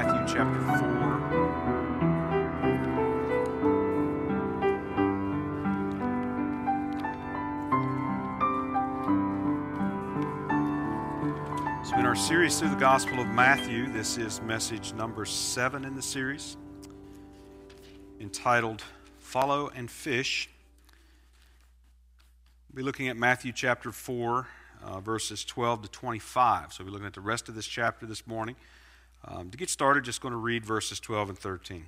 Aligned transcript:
Matthew 0.00 0.36
chapter 0.36 0.60
4. 0.60 0.78
So, 11.84 11.96
in 11.98 12.06
our 12.06 12.14
series 12.14 12.60
through 12.60 12.68
the 12.68 12.76
Gospel 12.76 13.18
of 13.18 13.26
Matthew, 13.26 13.92
this 13.92 14.18
is 14.18 14.40
message 14.42 14.92
number 14.92 15.24
seven 15.24 15.84
in 15.84 15.96
the 15.96 16.02
series, 16.02 16.56
entitled 18.20 18.84
Follow 19.18 19.68
and 19.74 19.90
Fish. 19.90 20.48
We'll 22.70 22.76
be 22.76 22.82
looking 22.84 23.08
at 23.08 23.16
Matthew 23.16 23.50
chapter 23.50 23.90
4, 23.90 24.46
uh, 24.80 25.00
verses 25.00 25.44
12 25.44 25.82
to 25.82 25.88
25. 25.88 26.72
So 26.72 26.84
we're 26.84 26.90
looking 26.90 27.08
at 27.08 27.14
the 27.14 27.20
rest 27.20 27.48
of 27.48 27.56
this 27.56 27.66
chapter 27.66 28.06
this 28.06 28.28
morning. 28.28 28.54
Um, 29.24 29.50
to 29.50 29.58
get 29.58 29.68
started, 29.68 30.04
just 30.04 30.20
going 30.20 30.32
to 30.32 30.38
read 30.38 30.64
verses 30.64 31.00
12 31.00 31.30
and 31.30 31.38
13. 31.38 31.86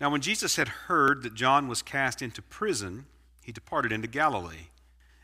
Now, 0.00 0.10
when 0.10 0.20
Jesus 0.20 0.56
had 0.56 0.68
heard 0.68 1.22
that 1.22 1.34
John 1.34 1.68
was 1.68 1.82
cast 1.82 2.20
into 2.20 2.42
prison, 2.42 3.06
he 3.42 3.52
departed 3.52 3.92
into 3.92 4.08
Galilee. 4.08 4.68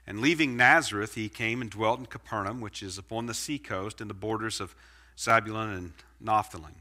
And 0.06 0.20
leaving 0.20 0.56
Nazareth, 0.56 1.14
he 1.14 1.28
came 1.28 1.61
and 1.61 1.70
dwelt 1.70 2.00
in 2.00 2.06
Capernaum, 2.06 2.61
which 2.61 2.83
is 2.83 2.98
upon 2.98 3.27
the 3.27 3.34
seacoast 3.34 4.00
in 4.00 4.08
the 4.08 4.14
borders 4.14 4.61
of 4.61 4.74
Zebulun 5.19 5.70
and 5.70 5.92
Naphtali. 6.20 6.72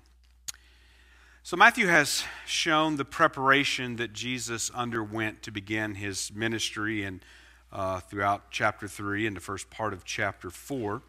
So, 1.43 1.57
Matthew 1.57 1.87
has 1.87 2.23
shown 2.45 2.95
the 2.97 3.05
preparation 3.05 3.95
that 3.97 4.13
Jesus 4.13 4.69
underwent 4.69 5.41
to 5.43 5.51
begin 5.51 5.95
his 5.95 6.31
ministry 6.33 7.03
and 7.03 7.23
uh, 7.71 7.99
throughout 7.99 8.51
chapter 8.51 8.87
3 8.87 9.27
and 9.27 9.35
the 9.35 9.41
first 9.41 9.69
part 9.69 9.93
of 9.93 10.05
chapter 10.05 10.49
4. 10.49 11.01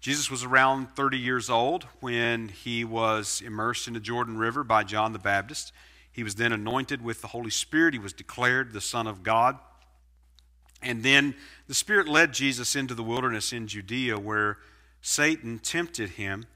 Jesus 0.00 0.30
was 0.30 0.44
around 0.44 0.94
30 0.94 1.18
years 1.18 1.50
old 1.50 1.84
when 2.00 2.48
he 2.48 2.84
was 2.84 3.42
immersed 3.44 3.88
in 3.88 3.94
the 3.94 4.00
Jordan 4.00 4.38
River 4.38 4.62
by 4.62 4.84
John 4.84 5.12
the 5.12 5.18
Baptist. 5.18 5.72
He 6.12 6.22
was 6.22 6.36
then 6.36 6.52
anointed 6.52 7.02
with 7.02 7.20
the 7.20 7.28
Holy 7.28 7.50
Spirit. 7.50 7.94
He 7.94 8.00
was 8.00 8.12
declared 8.12 8.72
the 8.72 8.80
Son 8.80 9.08
of 9.08 9.24
God. 9.24 9.58
And 10.80 11.02
then 11.02 11.34
the 11.66 11.74
Spirit 11.74 12.06
led 12.06 12.32
Jesus 12.32 12.76
into 12.76 12.94
the 12.94 13.02
wilderness 13.02 13.52
in 13.52 13.66
Judea 13.66 14.18
where 14.18 14.58
Satan 15.02 15.58
tempted 15.58 16.10
him. 16.10 16.46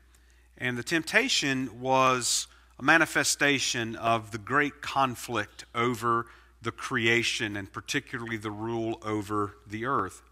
And 0.57 0.79
the 0.79 0.85
temptation 0.85 1.81
was 1.81 2.47
a 2.79 2.83
manifestation 2.85 3.97
of 3.97 4.31
the 4.31 4.39
great 4.39 4.83
conflict 4.83 5.65
over 5.75 6.27
the 6.63 6.71
creation 6.71 7.57
and 7.57 7.73
particularly 7.73 8.37
the 8.37 8.53
rule 8.53 9.01
over 9.05 9.57
the 9.67 9.85
earth. 9.85 10.23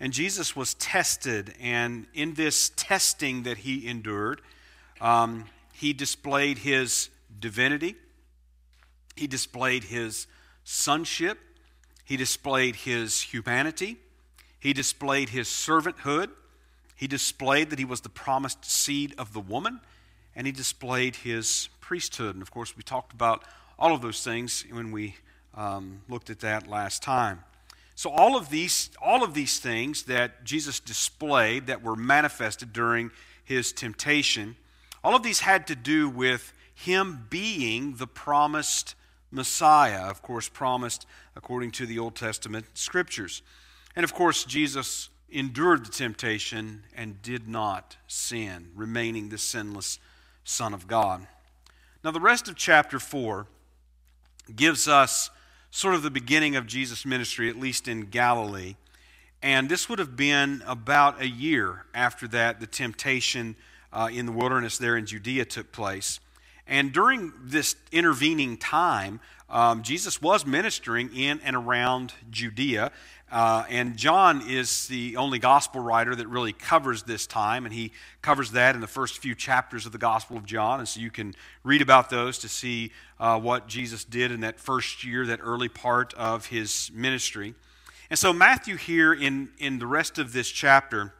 And 0.00 0.14
Jesus 0.14 0.56
was 0.56 0.72
tested, 0.74 1.54
and 1.60 2.06
in 2.14 2.32
this 2.32 2.72
testing 2.74 3.42
that 3.42 3.58
he 3.58 3.86
endured, 3.86 4.40
um, 4.98 5.44
he 5.74 5.92
displayed 5.92 6.58
his 6.58 7.10
divinity, 7.38 7.96
he 9.14 9.26
displayed 9.26 9.84
his 9.84 10.26
sonship, 10.64 11.38
he 12.02 12.16
displayed 12.16 12.76
his 12.76 13.20
humanity, 13.20 13.98
he 14.58 14.72
displayed 14.72 15.28
his 15.28 15.48
servanthood, 15.48 16.30
he 16.96 17.06
displayed 17.06 17.68
that 17.68 17.78
he 17.78 17.84
was 17.84 18.00
the 18.00 18.08
promised 18.08 18.64
seed 18.64 19.14
of 19.18 19.34
the 19.34 19.40
woman, 19.40 19.80
and 20.34 20.46
he 20.46 20.52
displayed 20.52 21.16
his 21.16 21.68
priesthood. 21.80 22.34
And 22.34 22.42
of 22.42 22.50
course, 22.50 22.74
we 22.74 22.82
talked 22.82 23.12
about 23.12 23.44
all 23.78 23.94
of 23.94 24.00
those 24.00 24.24
things 24.24 24.64
when 24.70 24.92
we 24.92 25.16
um, 25.54 26.02
looked 26.08 26.30
at 26.30 26.40
that 26.40 26.66
last 26.66 27.02
time. 27.02 27.44
So 28.00 28.08
all 28.08 28.34
of 28.34 28.48
these, 28.48 28.88
all 29.02 29.22
of 29.22 29.34
these 29.34 29.58
things 29.58 30.04
that 30.04 30.42
Jesus 30.42 30.80
displayed 30.80 31.66
that 31.66 31.82
were 31.82 31.94
manifested 31.94 32.72
during 32.72 33.10
his 33.44 33.72
temptation, 33.72 34.56
all 35.04 35.14
of 35.14 35.22
these 35.22 35.40
had 35.40 35.66
to 35.66 35.74
do 35.76 36.08
with 36.08 36.54
him 36.74 37.26
being 37.28 37.96
the 37.96 38.06
promised 38.06 38.94
Messiah, 39.30 40.08
of 40.08 40.22
course, 40.22 40.48
promised 40.48 41.04
according 41.36 41.72
to 41.72 41.84
the 41.84 41.98
Old 41.98 42.16
Testament 42.16 42.64
scriptures. 42.72 43.42
And 43.94 44.02
of 44.02 44.14
course, 44.14 44.44
Jesus 44.44 45.10
endured 45.28 45.84
the 45.84 45.92
temptation 45.92 46.84
and 46.96 47.20
did 47.20 47.48
not 47.48 47.98
sin, 48.06 48.70
remaining 48.74 49.28
the 49.28 49.36
sinless 49.36 49.98
Son 50.42 50.72
of 50.72 50.86
God. 50.86 51.26
Now, 52.02 52.12
the 52.12 52.18
rest 52.18 52.48
of 52.48 52.56
chapter 52.56 52.98
4 52.98 53.46
gives 54.56 54.88
us 54.88 55.28
sort 55.70 55.94
of 55.94 56.02
the 56.02 56.10
beginning 56.10 56.56
of 56.56 56.66
Jesus' 56.66 57.06
ministry, 57.06 57.48
at 57.48 57.58
least 57.58 57.88
in 57.88 58.02
Galilee. 58.02 58.76
And 59.42 59.68
this 59.68 59.88
would 59.88 59.98
have 59.98 60.16
been 60.16 60.62
about 60.66 61.20
a 61.20 61.28
year 61.28 61.86
after 61.94 62.28
that 62.28 62.60
the 62.60 62.66
temptation 62.66 63.56
uh, 63.92 64.08
in 64.12 64.26
the 64.26 64.32
wilderness 64.32 64.78
there 64.78 64.96
in 64.96 65.06
Judea 65.06 65.44
took 65.46 65.72
place. 65.72 66.20
And 66.66 66.92
during 66.92 67.32
this 67.42 67.74
intervening 67.90 68.56
time, 68.56 69.20
um, 69.48 69.82
Jesus 69.82 70.22
was 70.22 70.46
ministering 70.46 71.14
in 71.14 71.40
and 71.40 71.56
around 71.56 72.12
Judea. 72.30 72.92
Uh, 73.30 73.64
and 73.68 73.96
John 73.96 74.42
is 74.48 74.88
the 74.88 75.16
only 75.16 75.38
gospel 75.38 75.80
writer 75.80 76.16
that 76.16 76.26
really 76.26 76.52
covers 76.52 77.04
this 77.04 77.28
time, 77.28 77.64
and 77.64 77.72
he 77.72 77.92
covers 78.22 78.50
that 78.52 78.74
in 78.74 78.80
the 78.80 78.88
first 78.88 79.18
few 79.18 79.36
chapters 79.36 79.86
of 79.86 79.92
the 79.92 79.98
Gospel 79.98 80.36
of 80.36 80.44
John. 80.44 80.80
And 80.80 80.88
so 80.88 81.00
you 81.00 81.10
can 81.10 81.34
read 81.62 81.80
about 81.80 82.10
those 82.10 82.38
to 82.38 82.48
see 82.48 82.90
uh, 83.20 83.38
what 83.38 83.68
Jesus 83.68 84.04
did 84.04 84.32
in 84.32 84.40
that 84.40 84.58
first 84.58 85.04
year, 85.04 85.26
that 85.26 85.38
early 85.42 85.68
part 85.68 86.12
of 86.14 86.46
his 86.46 86.90
ministry. 86.92 87.54
And 88.08 88.18
so, 88.18 88.32
Matthew, 88.32 88.76
here 88.76 89.12
in, 89.12 89.50
in 89.58 89.78
the 89.78 89.86
rest 89.86 90.18
of 90.18 90.32
this 90.32 90.48
chapter, 90.48 91.14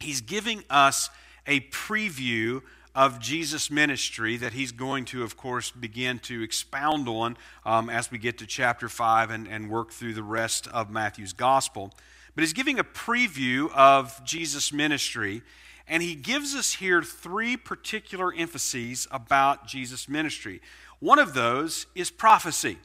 he's 0.00 0.22
giving 0.22 0.64
us 0.70 1.10
a 1.46 1.60
preview 1.60 2.62
of 2.94 3.18
Jesus' 3.18 3.70
ministry 3.70 4.36
that 4.36 4.52
he's 4.52 4.72
going 4.72 5.04
to, 5.06 5.22
of 5.24 5.36
course, 5.36 5.70
begin 5.70 6.18
to 6.20 6.42
expound 6.42 7.08
on 7.08 7.36
um, 7.64 7.90
as 7.90 8.10
we 8.10 8.18
get 8.18 8.38
to 8.38 8.46
chapter 8.46 8.88
5 8.88 9.30
and, 9.30 9.48
and 9.48 9.68
work 9.68 9.90
through 9.90 10.14
the 10.14 10.22
rest 10.22 10.68
of 10.68 10.90
Matthew's 10.90 11.32
gospel. 11.32 11.92
But 12.34 12.42
he's 12.42 12.52
giving 12.52 12.78
a 12.78 12.84
preview 12.84 13.70
of 13.74 14.24
Jesus' 14.24 14.72
ministry, 14.72 15.42
and 15.88 16.02
he 16.02 16.14
gives 16.14 16.54
us 16.54 16.74
here 16.74 17.02
three 17.02 17.56
particular 17.56 18.32
emphases 18.32 19.08
about 19.10 19.66
Jesus' 19.66 20.08
ministry. 20.08 20.60
One 21.00 21.18
of 21.18 21.34
those 21.34 21.86
is 21.94 22.10
prophecy. 22.10 22.78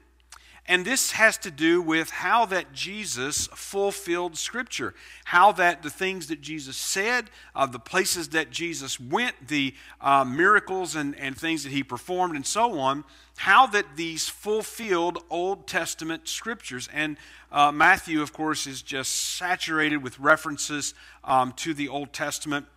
And 0.69 0.85
this 0.85 1.13
has 1.13 1.35
to 1.40 1.50
do 1.50 1.81
with 1.81 2.12
how 2.12 2.46
that 2.46 2.74
Jesus 2.74 3.47
fulfilled 3.47 4.38
Scripture, 4.38 4.94
how 5.25 5.52
that 5.53 5.81
the 5.81 5.90
things 5.90 6.28
that 6.28 6.41
Jesus 6.41 6.78
said, 6.78 7.31
uh, 7.56 7.66
the 7.66 7.80
places 7.80 8.30
that 8.30 8.52
Jesus 8.52 9.00
went, 9.00 9.47
the 9.47 9.74
uh, 10.00 10.24
miracles 10.24 10.96
and, 10.96 11.18
and 11.18 11.35
things 11.35 11.63
that 11.63 11.72
he 11.72 11.81
performed, 11.81 12.35
and 12.35 12.46
so 12.46 12.78
on, 12.78 13.03
how 13.38 13.66
that 13.66 13.96
these 13.96 14.30
fulfilled 14.30 15.18
Old 15.31 15.66
Testament 15.66 16.28
Scriptures. 16.28 16.88
And 16.94 17.18
uh, 17.51 17.72
Matthew, 17.72 18.22
of 18.22 18.31
course, 18.31 18.68
is 18.68 18.84
just 18.84 19.12
saturated 19.12 20.03
with 20.03 20.19
references 20.19 20.94
um, 21.24 21.51
to 21.53 21.74
the 21.74 21.90
Old 21.90 22.13
Testament. 22.13 22.68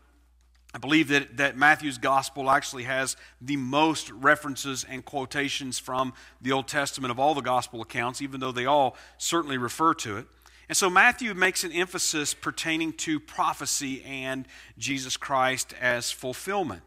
I 0.75 0.79
believe 0.79 1.09
that, 1.09 1.37
that 1.37 1.57
Matthew's 1.57 1.99
gospel 1.99 2.51
actually 2.51 2.85
has 2.85 3.17
the 3.41 3.57
most 3.57 4.11
references 4.11 4.85
and 4.89 5.05
quotations 5.05 5.79
from 5.79 6.15
the 6.41 6.53
Old 6.53 6.67
Testament 6.67 7.11
of 7.11 7.19
all 7.19 7.35
the 7.35 7.43
gospel 7.43 7.83
accounts, 7.83 8.23
even 8.23 8.41
though 8.41 8.53
they 8.53 8.65
all 8.65 8.97
certainly 9.19 9.59
refer 9.59 9.93
to 9.95 10.17
it. 10.17 10.27
And 10.69 10.77
so 10.77 10.89
Matthew 10.89 11.35
makes 11.35 11.65
an 11.65 11.73
emphasis 11.73 12.33
pertaining 12.33 12.95
to 12.95 13.21
prophecy 13.21 14.03
and 14.05 14.47
Jesus 14.79 15.19
Christ 15.19 15.75
as 15.79 16.11
fulfillment. 16.11 16.83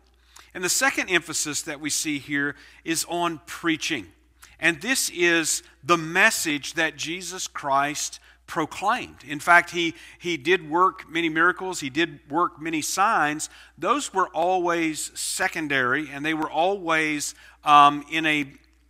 And 0.55 0.63
the 0.63 0.69
second 0.69 1.09
emphasis 1.09 1.61
that 1.63 1.79
we 1.79 1.91
see 1.91 2.17
here 2.17 2.55
is 2.83 3.05
on 3.07 3.41
preaching. 3.45 4.07
And 4.59 4.81
this 4.81 5.11
is 5.13 5.61
the 5.83 5.97
message 5.97 6.73
that 6.73 6.95
Jesus 6.95 7.47
Christ 7.47 8.19
proclaimed. 8.47 9.17
In 9.27 9.39
fact, 9.39 9.71
he, 9.71 9.95
he 10.19 10.37
did 10.37 10.69
work 10.69 11.09
many 11.09 11.29
miracles, 11.29 11.79
he 11.79 11.89
did 11.89 12.19
work 12.29 12.61
many 12.61 12.81
signs. 12.81 13.49
Those 13.77 14.13
were 14.13 14.27
always 14.27 15.11
secondary, 15.19 16.09
and 16.09 16.25
they 16.25 16.33
were 16.33 16.49
always 16.49 17.35
um, 17.63 18.05
in 18.11 18.25
a 18.25 18.45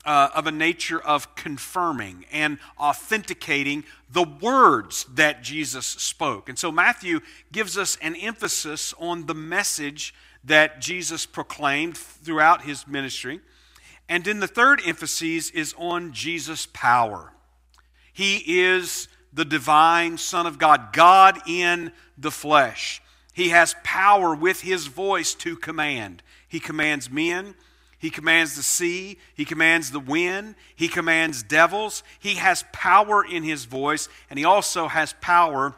uh, 0.06 0.30
of 0.36 0.46
a 0.46 0.52
nature 0.52 1.02
of 1.02 1.34
confirming 1.36 2.26
and 2.32 2.60
authenticating 2.80 3.84
the 4.12 4.24
words 4.24 5.06
that 5.06 5.42
Jesus 5.42 5.86
spoke. 5.86 6.48
And 6.48 6.60
so 6.60 6.72
Matthew 6.72 7.22
gives 7.52 7.78
us 7.78 7.98
an 8.02 8.16
emphasis 8.16 8.94
on 9.00 9.26
the 9.26 9.34
message 9.34 10.14
that 10.44 10.80
Jesus 10.80 11.26
proclaimed 11.26 11.98
throughout 11.98 12.62
his 12.62 12.88
ministry. 12.88 13.42
And 14.08 14.24
then 14.24 14.40
the 14.40 14.48
third 14.48 14.80
emphasis 14.86 15.50
is 15.50 15.74
on 15.78 16.14
Jesus' 16.14 16.68
power. 16.72 17.34
He 18.14 18.62
is 18.62 19.08
the 19.36 19.46
divine 19.46 20.18
Son 20.18 20.48
of 20.48 20.58
God, 20.58 20.94
God 20.94 21.40
in 21.48 21.92
the 22.18 22.32
flesh. 22.32 23.02
He 23.34 23.50
has 23.50 23.76
power 23.84 24.34
with 24.34 24.62
his 24.62 24.88
voice 24.88 25.36
to 25.36 25.58
command. 25.58 26.24
He 26.48 26.62
commands 26.62 27.12
men, 27.12 27.54
he 28.00 28.10
commands 28.10 28.56
the 28.56 28.64
sea, 28.64 29.18
he 29.34 29.44
commands 29.44 29.92
the 29.92 30.00
wind, 30.00 30.56
he 30.76 30.88
commands 30.88 31.44
devils. 31.44 32.02
He 32.18 32.36
has 32.36 32.64
power 32.72 33.26
in 33.26 33.44
his 33.44 33.66
voice, 33.66 34.08
and 34.30 34.40
he 34.40 34.46
also 34.46 34.88
has 34.88 35.14
power 35.20 35.76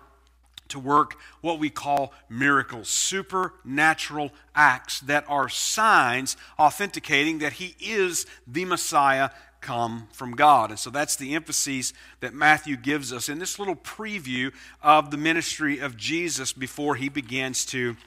to 0.69 0.79
work 0.79 1.17
what 1.41 1.59
we 1.59 1.69
call 1.69 2.13
miracles, 2.29 2.89
supernatural 2.89 4.31
acts 4.53 4.99
that 5.01 5.25
are 5.27 5.49
signs 5.49 6.37
authenticating 6.59 7.39
that 7.39 7.53
he 7.53 7.75
is 7.79 8.25
the 8.45 8.65
Messiah 8.65 9.29
come 9.67 10.07
from 10.13 10.31
God. 10.31 10.69
And 10.69 10.79
so 10.79 10.89
that's 10.89 11.17
the 11.17 11.35
emphasis 11.35 11.91
that 12.21 12.33
Matthew 12.33 12.77
gives 12.77 13.11
us 13.11 13.27
in 13.27 13.37
this 13.37 13.59
little 13.59 13.75
preview 13.75 14.53
of 14.81 15.11
the 15.11 15.17
ministry 15.17 15.79
of 15.79 15.97
Jesus 15.97 16.53
before 16.53 16.95
he 16.95 17.09
begins 17.09 17.65
to 17.67 17.97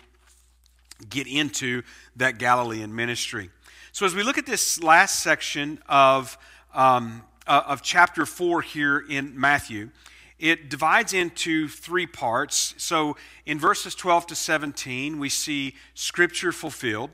get 1.10 1.26
into 1.26 1.82
that 2.16 2.38
Galilean 2.38 2.94
ministry. 2.94 3.50
So 3.92 4.06
as 4.06 4.14
we 4.14 4.22
look 4.22 4.38
at 4.38 4.46
this 4.46 4.82
last 4.82 5.22
section 5.22 5.78
of, 5.86 6.38
um, 6.72 7.24
uh, 7.46 7.62
of 7.66 7.82
chapter 7.82 8.24
4 8.24 8.62
here 8.62 8.98
in 8.98 9.38
Matthew, 9.38 9.90
it 10.38 10.70
divides 10.70 11.12
into 11.12 11.68
three 11.68 12.06
parts. 12.06 12.72
So 12.78 13.18
in 13.44 13.58
verses 13.58 13.94
12 13.94 14.28
to 14.28 14.34
17, 14.34 15.18
we 15.18 15.28
see 15.28 15.74
Scripture 15.92 16.52
fulfilled. 16.52 17.10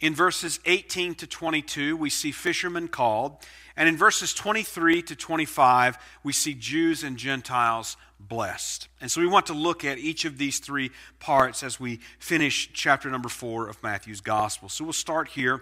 In 0.00 0.16
verses 0.16 0.58
18 0.64 1.14
to 1.14 1.28
22, 1.28 1.96
we 1.96 2.10
see 2.10 2.32
fishermen 2.32 2.88
called. 2.88 3.36
And 3.76 3.88
in 3.88 3.96
verses 3.96 4.32
23 4.32 5.02
to 5.02 5.16
25, 5.16 5.98
we 6.22 6.32
see 6.32 6.54
Jews 6.54 7.02
and 7.02 7.16
Gentiles 7.16 7.96
blessed. 8.20 8.88
And 9.00 9.10
so 9.10 9.20
we 9.20 9.26
want 9.26 9.46
to 9.46 9.52
look 9.52 9.84
at 9.84 9.98
each 9.98 10.24
of 10.24 10.38
these 10.38 10.58
three 10.58 10.90
parts 11.18 11.62
as 11.62 11.80
we 11.80 12.00
finish 12.18 12.70
chapter 12.72 13.10
number 13.10 13.28
4 13.28 13.68
of 13.68 13.82
Matthew's 13.82 14.20
Gospel. 14.20 14.68
So 14.68 14.84
we'll 14.84 14.92
start 14.92 15.28
here 15.28 15.60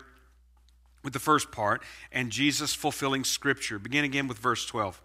with 1.03 1.13
the 1.13 1.19
first 1.19 1.51
part 1.51 1.83
and 2.13 2.31
Jesus 2.31 2.75
fulfilling 2.75 3.25
Scripture. 3.25 3.79
Begin 3.79 4.05
again 4.05 4.29
with 4.29 4.39
verse 4.39 4.67
12. 4.67 5.01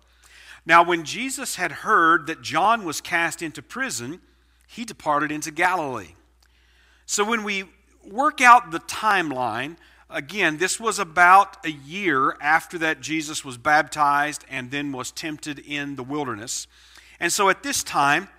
Now, 0.66 0.84
when 0.84 1.06
Jesus 1.06 1.56
had 1.56 1.72
heard 1.72 2.28
that 2.28 2.42
John 2.42 2.84
was 2.84 3.00
cast 3.00 3.42
into 3.42 3.62
prison, 3.62 4.20
he 4.68 4.84
departed 4.84 5.32
into 5.32 5.50
Galilee. 5.50 6.16
So, 7.06 7.24
when 7.24 7.46
we 7.46 7.64
work 8.04 8.42
out 8.42 8.72
the 8.72 8.82
timeline, 8.82 9.78
again, 10.10 10.58
this 10.58 10.80
was 10.80 11.00
about 11.00 11.66
a 11.66 11.72
year 11.72 12.38
after 12.42 12.78
that 12.80 13.02
Jesus 13.02 13.44
was 13.44 13.58
baptized 13.58 14.46
and 14.50 14.72
then 14.72 14.92
was 14.92 15.12
tempted 15.12 15.60
in 15.60 15.96
the 15.96 16.04
wilderness. 16.04 16.68
And 17.20 17.32
so, 17.32 17.50
at 17.50 17.64
this 17.64 17.84
time, 17.84 18.30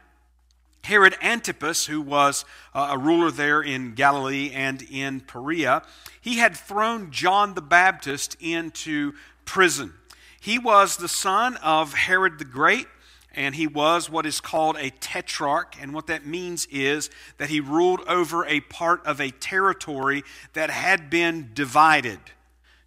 Herod 0.85 1.17
Antipas, 1.21 1.87
who 1.87 2.01
was 2.01 2.45
uh, 2.75 2.91
a 2.93 2.99
ruler 2.99 3.31
there 3.31 3.61
in 3.61 3.95
Galilee 3.95 4.51
and 4.55 4.81
in 4.83 5.21
Perea, 5.21 5.83
he 6.21 6.39
had 6.39 6.57
thrown 6.57 7.11
John 7.11 7.55
the 7.55 7.63
Baptist 7.63 8.37
into 8.41 9.13
prison. 9.45 9.95
He 10.41 10.59
was 10.59 10.97
the 10.97 11.09
son 11.09 11.57
of 11.57 11.95
Herod 11.95 12.39
the 12.39 12.45
Great, 12.45 12.87
and 13.35 13.55
he 13.55 13.67
was 13.67 14.11
what 14.11 14.27
is 14.27 14.41
called 14.41 14.77
a 14.79 14.91
tetrarch. 14.91 15.77
And 15.81 15.95
what 15.95 16.07
that 16.09 16.27
means 16.27 16.67
is 16.71 17.11
that 17.37 17.51
he 17.51 17.61
ruled 17.61 18.01
over 18.09 18.45
a 18.47 18.61
part 18.61 19.05
of 19.07 19.21
a 19.21 19.31
territory 19.31 20.25
that 20.55 20.71
had 20.71 21.11
been 21.11 21.51
divided. 21.55 22.19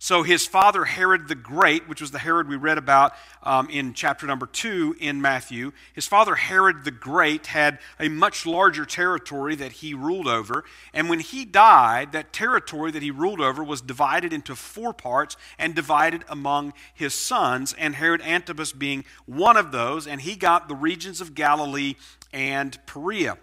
So 0.04 0.24
his 0.24 0.48
father, 0.48 0.84
Herod 0.84 1.28
the 1.28 1.36
Great, 1.36 1.88
which 1.88 2.02
was 2.02 2.10
the 2.10 2.18
Herod 2.18 2.50
we 2.50 2.56
read 2.56 2.80
about 2.80 3.14
um, 3.44 3.70
in 3.70 3.94
chapter 3.94 4.26
number 4.26 4.48
two 4.48 4.96
in 5.00 5.22
Matthew, 5.22 5.74
his 5.94 6.08
father, 6.08 6.34
Herod 6.34 6.86
the 6.86 6.90
Great, 6.90 7.46
had 7.46 7.78
a 8.00 8.10
much 8.10 8.48
larger 8.48 8.84
territory 8.84 9.54
that 9.54 9.74
he 9.74 9.94
ruled 9.94 10.26
over. 10.26 10.64
And 10.92 11.08
when 11.08 11.20
he 11.20 11.46
died, 11.46 12.14
that 12.14 12.34
territory 12.34 12.90
that 12.90 13.04
he 13.04 13.12
ruled 13.12 13.42
over 13.42 13.64
was 13.64 13.80
divided 13.80 14.34
into 14.34 14.56
four 14.56 14.92
parts 14.92 15.38
and 15.60 15.76
divided 15.76 16.24
among 16.28 16.74
his 16.96 17.14
sons, 17.14 17.76
and 17.78 17.94
Herod 17.94 18.24
Antipas 18.24 18.74
being 18.74 19.06
one 19.28 19.56
of 19.56 19.72
those, 19.72 20.08
and 20.08 20.22
he 20.22 20.36
got 20.36 20.68
the 20.68 20.74
regions 20.74 21.22
of 21.22 21.36
Galilee 21.36 21.94
and 22.34 22.76
Perea. 22.88 23.38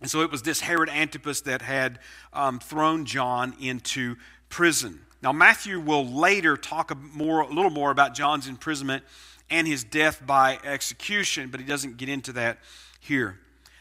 And 0.00 0.10
so 0.10 0.22
it 0.22 0.32
was 0.32 0.42
this 0.42 0.62
Herod 0.62 0.88
Antipas 0.88 1.42
that 1.42 1.62
had 1.62 2.00
um, 2.32 2.58
thrown 2.58 3.04
John 3.04 3.54
into 3.60 4.16
prison. 4.48 5.05
Now, 5.26 5.32
Matthew 5.32 5.80
will 5.80 6.06
later 6.06 6.56
talk 6.56 6.92
a, 6.92 6.94
more, 6.94 7.40
a 7.40 7.48
little 7.48 7.72
more 7.72 7.90
about 7.90 8.14
John's 8.14 8.46
imprisonment 8.46 9.02
and 9.50 9.66
his 9.66 9.82
death 9.82 10.24
by 10.24 10.60
execution, 10.62 11.48
but 11.50 11.58
he 11.58 11.66
doesn't 11.66 11.96
get 11.96 12.08
into 12.08 12.32
that 12.34 12.58
here. 13.00 13.40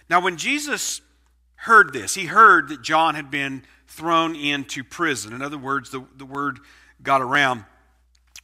Now, 0.09 0.21
when 0.21 0.37
Jesus 0.37 1.01
heard 1.57 1.93
this, 1.93 2.15
he 2.15 2.25
heard 2.25 2.69
that 2.69 2.81
John 2.81 3.13
had 3.13 3.29
been 3.29 3.61
thrown 3.85 4.35
into 4.35 4.83
prison. 4.83 5.33
In 5.33 5.43
other 5.43 5.59
words, 5.59 5.91
the, 5.91 6.03
the 6.17 6.25
word 6.25 6.61
got 7.03 7.21
around. 7.21 7.63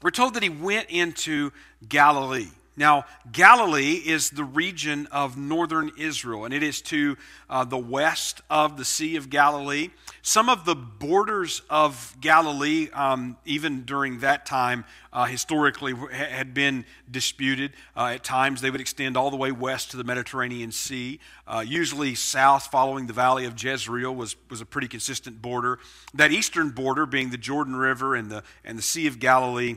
We're 0.03 0.11
told 0.11 0.35
that 0.35 0.43
he 0.43 0.49
went 0.49 0.91
into 0.91 1.49
Galilee. 1.89 2.49
Now, 2.77 3.03
Galilee 3.29 4.01
is 4.05 4.29
the 4.29 4.45
region 4.45 5.05
of 5.11 5.37
northern 5.37 5.91
Israel, 5.97 6.45
and 6.45 6.53
it 6.53 6.63
is 6.63 6.81
to 6.83 7.17
uh, 7.49 7.65
the 7.65 7.77
west 7.77 8.41
of 8.49 8.77
the 8.77 8.85
Sea 8.85 9.17
of 9.17 9.29
Galilee. 9.29 9.89
Some 10.21 10.47
of 10.47 10.63
the 10.63 10.75
borders 10.75 11.63
of 11.69 12.15
Galilee, 12.21 12.87
um, 12.93 13.35
even 13.43 13.83
during 13.83 14.19
that 14.19 14.45
time, 14.45 14.85
uh, 15.11 15.25
historically 15.25 15.93
had 16.13 16.53
been 16.53 16.85
disputed. 17.09 17.73
Uh, 17.95 18.11
at 18.13 18.23
times, 18.23 18.61
they 18.61 18.71
would 18.71 18.79
extend 18.79 19.17
all 19.17 19.29
the 19.31 19.37
way 19.37 19.51
west 19.51 19.91
to 19.91 19.97
the 19.97 20.05
Mediterranean 20.05 20.71
Sea. 20.71 21.19
Uh, 21.45 21.65
usually, 21.67 22.15
south, 22.15 22.67
following 22.67 23.05
the 23.05 23.13
valley 23.13 23.43
of 23.43 23.61
Jezreel, 23.61 24.15
was, 24.15 24.37
was 24.49 24.61
a 24.61 24.65
pretty 24.65 24.87
consistent 24.87 25.41
border. 25.41 25.77
That 26.13 26.31
eastern 26.31 26.69
border, 26.69 27.05
being 27.05 27.31
the 27.31 27.37
Jordan 27.37 27.75
River 27.75 28.15
and 28.15 28.31
the, 28.31 28.43
and 28.63 28.77
the 28.77 28.83
Sea 28.83 29.07
of 29.07 29.19
Galilee, 29.19 29.75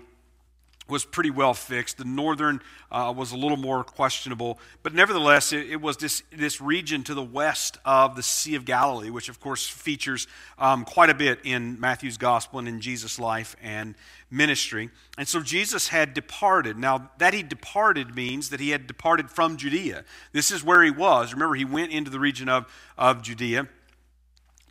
was 0.89 1.05
pretty 1.05 1.31
well 1.31 1.55
fixed. 1.55 1.97
The 1.97 2.05
northern 2.05 2.61
uh, 2.91 3.13
was 3.17 3.33
a 3.33 3.37
little 3.37 3.57
more 3.57 3.83
questionable, 3.83 4.59
but 4.83 4.95
nevertheless, 4.95 5.53
it, 5.53 5.71
it, 5.71 5.81
was 5.81 5.97
this, 5.97 6.23
this 6.31 6.61
region 6.61 7.03
to 7.05 7.15
the 7.15 7.23
west 7.23 7.79
of 7.85 8.17
the 8.17 8.23
Sea 8.23 8.55
of 8.55 8.65
Galilee, 8.65 9.11
which 9.11 9.29
of 9.29 9.41
course 9.41 9.67
features 9.67 10.27
um, 10.59 10.85
quite 10.85 11.09
a 11.09 11.15
bit 11.15 11.41
in 11.45 11.81
Matthew's 11.81 12.19
gospel 12.19 12.59
and 12.59 12.69
in 12.69 12.81
Jesus' 12.81 13.19
life 13.19 13.57
and 13.63 13.95
ministry. 14.31 14.91
And 15.17 15.27
so 15.27 15.41
Jesus 15.41 15.89
had 15.89 16.13
departed. 16.13 16.77
Now, 16.77 17.11
that 17.19 17.33
he 17.33 17.43
departed 17.43 18.15
means 18.15 18.51
that 18.51 18.61
he 18.61 18.71
had 18.71 18.87
departed 18.87 19.31
from 19.31 19.57
Judea. 19.57 20.05
This 20.33 20.51
is 20.51 20.63
where 20.63 20.83
he 20.83 20.91
was. 20.91 21.33
Remember, 21.33 21.55
he 21.55 21.65
went 21.65 21.93
into 21.93 22.11
the 22.11 22.21
region 22.21 22.49
of, 22.49 22.67
of 22.99 23.23
Judea 23.23 23.69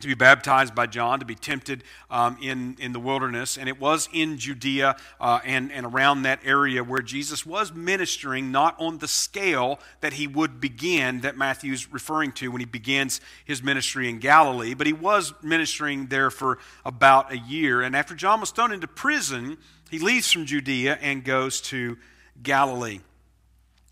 to 0.00 0.08
be 0.08 0.14
baptized 0.14 0.74
by 0.74 0.86
John, 0.86 1.20
to 1.20 1.24
be 1.24 1.34
tempted 1.34 1.82
um, 2.10 2.36
in, 2.42 2.76
in 2.78 2.92
the 2.92 3.00
wilderness. 3.00 3.56
And 3.56 3.68
it 3.68 3.80
was 3.80 4.08
in 4.12 4.38
Judea 4.38 4.96
uh, 5.20 5.40
and, 5.44 5.72
and 5.72 5.86
around 5.86 6.22
that 6.22 6.40
area 6.44 6.84
where 6.84 7.00
Jesus 7.00 7.46
was 7.46 7.72
ministering, 7.72 8.52
not 8.52 8.74
on 8.78 8.98
the 8.98 9.08
scale 9.08 9.78
that 10.00 10.14
he 10.14 10.26
would 10.26 10.60
begin, 10.60 11.20
that 11.20 11.36
Matthew's 11.36 11.90
referring 11.92 12.32
to 12.32 12.50
when 12.50 12.60
he 12.60 12.66
begins 12.66 13.20
his 13.44 13.62
ministry 13.62 14.08
in 14.08 14.18
Galilee, 14.18 14.74
but 14.74 14.86
he 14.86 14.92
was 14.92 15.32
ministering 15.42 16.06
there 16.06 16.30
for 16.30 16.58
about 16.84 17.32
a 17.32 17.38
year. 17.38 17.80
And 17.80 17.96
after 17.96 18.14
John 18.14 18.40
was 18.40 18.50
thrown 18.50 18.72
into 18.72 18.88
prison, 18.88 19.56
he 19.90 19.98
leaves 19.98 20.30
from 20.30 20.44
Judea 20.44 20.98
and 21.00 21.24
goes 21.24 21.60
to 21.62 21.96
Galilee. 22.42 23.00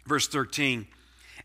Verse 0.06 0.28
13 0.28 0.86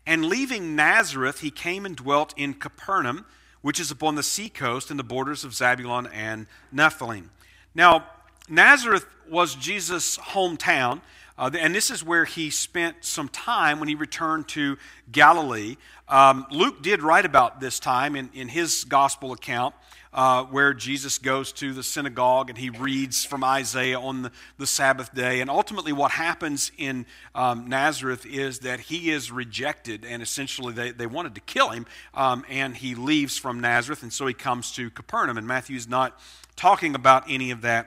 And 0.06 0.26
leaving 0.26 0.76
Nazareth, 0.76 1.40
he 1.40 1.50
came 1.50 1.86
and 1.86 1.96
dwelt 1.96 2.34
in 2.36 2.54
Capernaum 2.54 3.24
which 3.62 3.80
is 3.80 3.90
upon 3.90 4.14
the 4.14 4.22
seacoast 4.22 4.90
in 4.90 4.96
the 4.96 5.04
borders 5.04 5.44
of 5.44 5.52
Zabulon 5.52 6.10
and 6.12 6.46
Nephthalim. 6.74 7.28
Now, 7.74 8.06
Nazareth 8.48 9.06
was 9.28 9.54
Jesus' 9.54 10.16
hometown, 10.18 11.00
uh, 11.36 11.50
and 11.58 11.74
this 11.74 11.90
is 11.90 12.02
where 12.02 12.24
he 12.24 12.50
spent 12.50 13.04
some 13.04 13.28
time 13.28 13.78
when 13.78 13.88
he 13.88 13.94
returned 13.94 14.48
to 14.48 14.78
Galilee. 15.12 15.76
Um, 16.08 16.46
Luke 16.50 16.82
did 16.82 17.02
write 17.02 17.24
about 17.24 17.60
this 17.60 17.78
time 17.78 18.16
in, 18.16 18.30
in 18.32 18.48
his 18.48 18.84
gospel 18.84 19.32
account 19.32 19.74
uh, 20.18 20.42
where 20.46 20.74
Jesus 20.74 21.16
goes 21.16 21.52
to 21.52 21.72
the 21.72 21.84
synagogue 21.84 22.50
and 22.50 22.58
he 22.58 22.70
reads 22.70 23.24
from 23.24 23.44
Isaiah 23.44 24.00
on 24.00 24.22
the, 24.22 24.32
the 24.56 24.66
Sabbath 24.66 25.14
day. 25.14 25.40
And 25.40 25.48
ultimately, 25.48 25.92
what 25.92 26.10
happens 26.10 26.72
in 26.76 27.06
um, 27.36 27.68
Nazareth 27.68 28.26
is 28.26 28.58
that 28.60 28.80
he 28.80 29.12
is 29.12 29.30
rejected, 29.30 30.04
and 30.04 30.20
essentially 30.20 30.72
they, 30.72 30.90
they 30.90 31.06
wanted 31.06 31.36
to 31.36 31.40
kill 31.42 31.68
him, 31.68 31.86
um, 32.14 32.44
and 32.48 32.76
he 32.76 32.96
leaves 32.96 33.38
from 33.38 33.60
Nazareth, 33.60 34.02
and 34.02 34.12
so 34.12 34.26
he 34.26 34.34
comes 34.34 34.72
to 34.72 34.90
Capernaum. 34.90 35.38
And 35.38 35.46
Matthew's 35.46 35.86
not 35.86 36.18
talking 36.56 36.96
about 36.96 37.22
any 37.28 37.52
of 37.52 37.60
that 37.60 37.86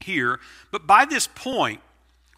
here. 0.00 0.40
But 0.70 0.86
by 0.86 1.06
this 1.06 1.26
point, 1.26 1.80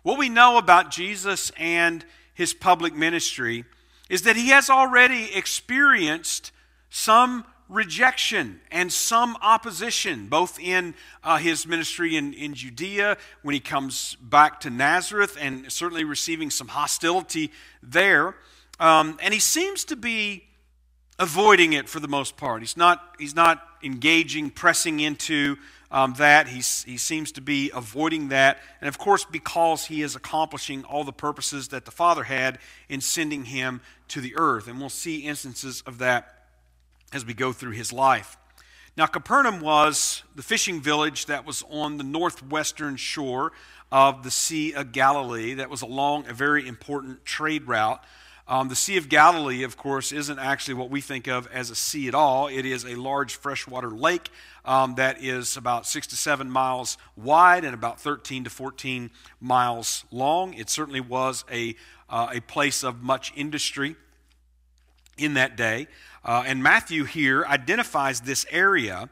what 0.05 0.21
we 0.21 0.29
know 0.29 0.57
about 0.57 0.93
Jesus 0.93 1.51
and 1.59 2.05
his 2.33 2.55
public 2.55 2.95
ministry 2.95 3.65
is 4.09 4.23
that 4.23 4.37
he 4.37 4.51
has 4.51 4.71
already 4.71 5.35
experienced 5.35 6.53
some 6.91 7.45
rejection 7.71 8.61
and 8.71 8.93
some 8.93 9.37
opposition, 9.41 10.27
both 10.27 10.59
in 10.59 10.95
uh, 11.23 11.39
his 11.39 11.67
ministry 11.67 12.17
in, 12.17 12.35
in 12.35 12.53
Judea 12.53 13.17
when 13.43 13.55
he 13.55 13.61
comes 13.61 14.17
back 14.21 14.61
to 14.61 14.71
Nazareth, 14.71 15.39
and 15.41 15.71
certainly 15.71 16.05
receiving 16.05 16.51
some 16.51 16.69
hostility 16.69 17.53
there. 17.83 18.35
Um, 18.81 19.19
and 19.23 19.33
he 19.33 19.41
seems 19.41 19.85
to 19.85 19.97
be 19.97 20.45
avoiding 21.19 21.75
it 21.75 21.89
for 21.89 22.01
the 22.01 22.09
most 22.09 22.37
part. 22.37 22.61
He's 22.61 22.77
not, 22.77 23.15
he's 23.19 23.35
not 23.35 23.63
engaging, 23.83 24.51
pressing 24.51 25.01
into 25.01 25.57
um, 25.91 26.15
that. 26.15 26.49
He's, 26.49 26.83
he 26.85 26.97
seems 26.97 27.33
to 27.33 27.41
be 27.41 27.71
avoiding 27.75 28.29
that. 28.29 28.59
And 28.81 28.89
of 28.89 28.99
course, 28.99 29.25
because 29.25 29.85
he 29.85 30.03
is 30.03 30.17
accomplishing 30.17 30.85
all 30.85 31.05
the 31.05 31.13
purposes 31.13 31.69
that 31.69 31.85
the 31.85 31.91
Father 31.91 32.25
had 32.25 32.59
in 32.89 33.01
sending 33.01 33.45
him 33.45 33.81
to 34.09 34.21
the 34.21 34.35
earth. 34.37 34.67
And 34.67 34.81
we'll 34.81 34.89
see 34.89 35.21
instances 35.21 35.83
of 35.87 35.99
that 35.99 36.40
as 37.13 37.25
we 37.25 37.35
go 37.35 37.53
through 37.53 37.73
his 37.73 37.93
life. 37.93 38.37
Now, 38.97 39.07
Capernaum 39.07 39.61
was 39.61 40.23
the 40.35 40.43
fishing 40.43 40.81
village 40.81 41.27
that 41.27 41.47
was 41.47 41.63
on 41.71 41.97
the 41.97 42.05
northwestern 42.05 42.97
shore 42.97 43.53
of 43.93 44.23
the 44.23 44.31
Sea 44.31 44.73
of 44.73 44.93
Galilee, 44.93 45.55
that 45.55 45.71
was 45.71 45.83
along 45.83 46.27
a 46.29 46.33
very 46.33 46.67
important 46.67 47.25
trade 47.25 47.67
route. 47.67 48.03
Um, 48.47 48.69
the 48.69 48.77
Sea 48.77 48.97
of 48.97 49.09
Galilee, 49.09 49.63
of 49.63 49.77
course, 49.77 50.11
isn't 50.11 50.39
actually 50.39 50.75
what 50.75 50.91
we 50.91 51.01
think 51.01 51.29
of 51.29 51.47
as 51.53 51.71
a 51.71 51.75
sea 51.75 52.09
at 52.09 52.15
all. 52.15 52.49
It 52.49 52.67
is 52.67 52.85
a 52.85 52.97
large 52.97 53.37
freshwater 53.37 53.91
lake 53.91 54.29
um, 54.65 54.97
that 54.97 55.23
is 55.23 55.57
about 55.57 55.87
six 55.87 56.07
to 56.09 56.17
seven 56.17 56.51
miles 56.51 56.99
wide 57.17 57.65
and 57.65 57.75
about 57.75 58.01
13 58.01 58.45
to 58.45 58.51
14 58.51 59.11
miles 59.41 60.05
long. 60.11 60.53
It 60.55 60.69
certainly 60.69 61.01
was 61.01 61.45
a, 61.51 61.77
uh, 62.09 62.31
a 62.33 62.41
place 62.41 62.83
of 62.83 63.03
much 63.03 63.33
industry 63.37 63.95
in 65.17 65.35
that 65.35 65.57
day. 65.57 65.87
Uh, 66.25 66.45
and 66.47 66.63
Matthew 66.63 67.05
here 67.05 67.45
identifies 67.47 68.21
this 68.21 68.45
area 68.51 69.09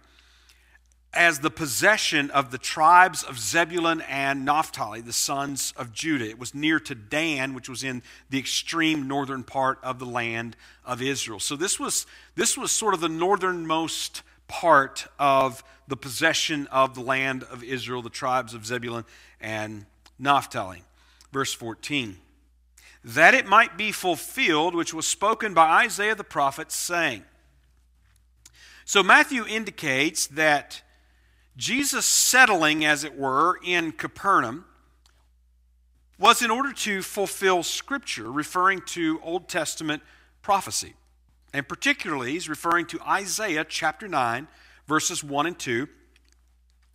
as 1.14 1.40
the 1.40 1.50
possession 1.50 2.30
of 2.30 2.50
the 2.50 2.58
tribes 2.58 3.22
of 3.22 3.38
Zebulun 3.38 4.02
and 4.02 4.44
Naphtali, 4.44 5.00
the 5.00 5.12
sons 5.12 5.72
of 5.76 5.92
Judah. 5.92 6.28
It 6.28 6.38
was 6.38 6.54
near 6.54 6.78
to 6.80 6.94
Dan, 6.94 7.54
which 7.54 7.68
was 7.68 7.82
in 7.82 8.02
the 8.28 8.38
extreme 8.38 9.08
northern 9.08 9.42
part 9.42 9.78
of 9.82 9.98
the 9.98 10.06
land 10.06 10.54
of 10.84 11.00
Israel. 11.00 11.40
So 11.40 11.56
this 11.56 11.80
was, 11.80 12.06
this 12.34 12.58
was 12.58 12.70
sort 12.70 12.92
of 12.92 13.00
the 13.00 13.08
northernmost 13.08 14.22
part 14.48 15.06
of 15.18 15.64
the 15.88 15.96
possession 15.96 16.66
of 16.66 16.94
the 16.94 17.00
land 17.00 17.42
of 17.44 17.64
Israel, 17.64 18.02
the 18.02 18.10
tribes 18.10 18.52
of 18.52 18.66
Zebulun 18.66 19.04
and 19.40 19.86
Naphtali. 20.18 20.82
Verse 21.32 21.54
14 21.54 22.18
that 23.04 23.34
it 23.34 23.46
might 23.46 23.76
be 23.76 23.92
fulfilled, 23.92 24.74
which 24.74 24.92
was 24.92 25.06
spoken 25.06 25.54
by 25.54 25.84
Isaiah 25.84 26.14
the 26.14 26.24
prophet, 26.24 26.72
saying. 26.72 27.24
So 28.84 29.02
Matthew 29.02 29.44
indicates 29.46 30.26
that 30.28 30.82
Jesus 31.56 32.06
settling, 32.06 32.84
as 32.84 33.04
it 33.04 33.16
were, 33.16 33.58
in 33.64 33.92
Capernaum 33.92 34.64
was 36.18 36.42
in 36.42 36.50
order 36.50 36.72
to 36.72 37.02
fulfill 37.02 37.62
Scripture, 37.62 38.30
referring 38.30 38.80
to 38.86 39.20
Old 39.22 39.48
Testament 39.48 40.02
prophecy. 40.42 40.94
And 41.52 41.68
particularly, 41.68 42.32
he's 42.32 42.48
referring 42.48 42.86
to 42.86 43.00
Isaiah 43.02 43.64
chapter 43.64 44.08
9, 44.08 44.48
verses 44.86 45.22
1 45.22 45.46
and 45.46 45.58
2, 45.58 45.88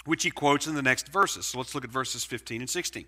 which 0.05 0.23
he 0.23 0.31
quotes 0.31 0.67
in 0.67 0.75
the 0.75 0.81
next 0.81 1.07
verses. 1.07 1.45
So 1.45 1.57
let's 1.57 1.73
look 1.73 1.85
at 1.85 1.89
verses 1.89 2.25
15 2.25 2.61
and 2.61 2.69
16 2.69 3.05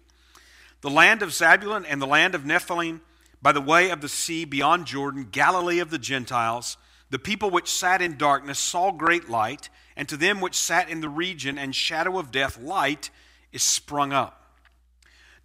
the 0.81 0.89
land 0.89 1.21
of 1.21 1.29
Zabulon 1.29 1.85
and 1.87 2.01
the 2.01 2.07
land 2.07 2.35
of 2.35 2.43
Nephthalim, 2.43 3.01
by 3.41 3.51
the 3.51 3.61
way 3.61 3.89
of 3.89 4.01
the 4.01 4.09
sea 4.09 4.45
beyond 4.45 4.85
Jordan, 4.85 5.27
Galilee 5.31 5.79
of 5.79 5.89
the 5.89 5.99
Gentiles, 5.99 6.77
the 7.09 7.19
people 7.19 7.49
which 7.49 7.71
sat 7.71 8.01
in 8.01 8.17
darkness 8.17 8.59
saw 8.59 8.91
great 8.91 9.29
light, 9.29 9.69
and 9.95 10.09
to 10.09 10.17
them 10.17 10.41
which 10.41 10.55
sat 10.55 10.89
in 10.89 11.01
the 11.01 11.09
region 11.09 11.57
and 11.57 11.75
shadow 11.75 12.17
of 12.17 12.31
death, 12.31 12.59
light 12.59 13.09
is 13.51 13.63
sprung 13.63 14.11
up. 14.11 14.41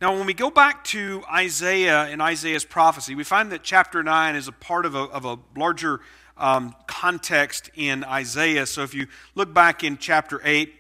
Now, 0.01 0.17
when 0.17 0.25
we 0.25 0.33
go 0.33 0.51
back 0.51 0.83
to 0.85 1.23
Isaiah 1.31 2.05
and 2.05 2.23
Isaiah's 2.23 2.65
prophecy, 2.65 3.15
we 3.15 3.23
find 3.23 3.53
that 3.53 3.63
chapter 3.63 4.03
9 4.03 4.35
is 4.35 4.49
a 4.49 4.53
part 4.53 4.87
of 4.87 4.95
a, 4.95 5.01
of 5.01 5.27
a 5.27 5.39
larger 5.55 6.01
um, 6.39 6.75
context 6.87 7.71
in 7.75 8.03
Isaiah. 8.05 8.65
So 8.65 8.83
if 8.83 8.95
you 8.95 9.09
look 9.35 9.53
back 9.53 9.85
in 9.85 9.99
chapter 9.99 10.41
8, 10.43 10.75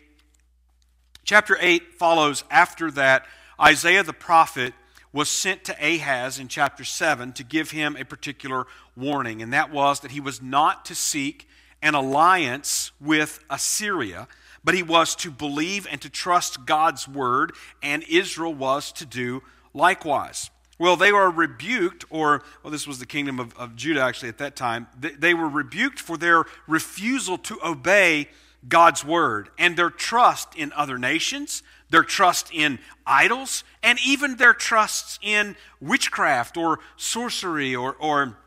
chapter 1.25 1.59
8 1.61 1.95
follows 1.99 2.45
after 2.51 2.91
that 2.93 3.27
Isaiah 3.61 4.03
the 4.03 4.13
prophet 4.13 4.73
was 5.13 5.29
sent 5.29 5.65
to 5.65 5.77
Ahaz 5.85 6.39
in 6.39 6.49
chapter 6.49 6.85
7 6.85 7.33
to 7.33 7.45
give 7.45 7.73
him 7.73 7.97
a 7.97 8.05
particular 8.05 8.67
warning, 8.97 9.43
and 9.43 9.53
that 9.53 9.71
was 9.71 10.01
that 10.01 10.13
he 10.13 10.21
was 10.21 10.41
not 10.41 10.85
to 10.87 10.95
seek 10.95 11.49
an 11.83 11.95
alliance 11.95 12.93
with 13.01 13.43
Assyria, 13.51 14.29
but 14.63 14.75
he 14.75 14.83
was 14.83 15.15
to 15.17 15.31
believe 15.31 15.87
and 15.91 16.01
to 16.01 16.09
trust 16.09 16.65
God's 16.65 17.09
word, 17.09 17.53
and 17.83 18.05
Israel 18.09 18.55
was 18.55 18.93
to 18.93 19.07
do 19.07 19.43
likewise. 19.75 20.51
Well, 20.79 20.97
they 20.97 21.13
were 21.13 21.31
rebuked, 21.31 22.05
or, 22.09 22.43
well, 22.63 22.71
this 22.71 22.87
was 22.87 22.99
the 22.99 23.07
kingdom 23.07 23.39
of, 23.39 23.55
of 23.59 23.77
Judah 23.77 24.01
actually 24.01 24.31
at 24.31 24.39
that 24.39 24.57
time. 24.57 24.87
They, 24.99 25.11
they 25.11 25.35
were 25.35 25.49
rebuked 25.49 25.99
for 25.99 26.17
their 26.17 26.45
refusal 26.67 27.37
to 27.39 27.59
obey 27.63 28.29
God's 28.67 29.05
word 29.05 29.51
and 29.59 29.77
their 29.77 29.91
trust 29.91 30.55
in 30.55 30.73
other 30.73 30.99
nations, 30.99 31.63
their 31.91 32.03
trust 32.03 32.51
in 32.53 32.79
idols, 33.07 33.65
and 33.83 33.99
even 34.05 34.37
their 34.37 34.55
trusts 34.55 35.19
in 35.23 35.57
witchcraft 35.81 36.57
or 36.57 36.81
sorcery 36.97 37.75
or, 37.75 37.95
or 37.95 38.39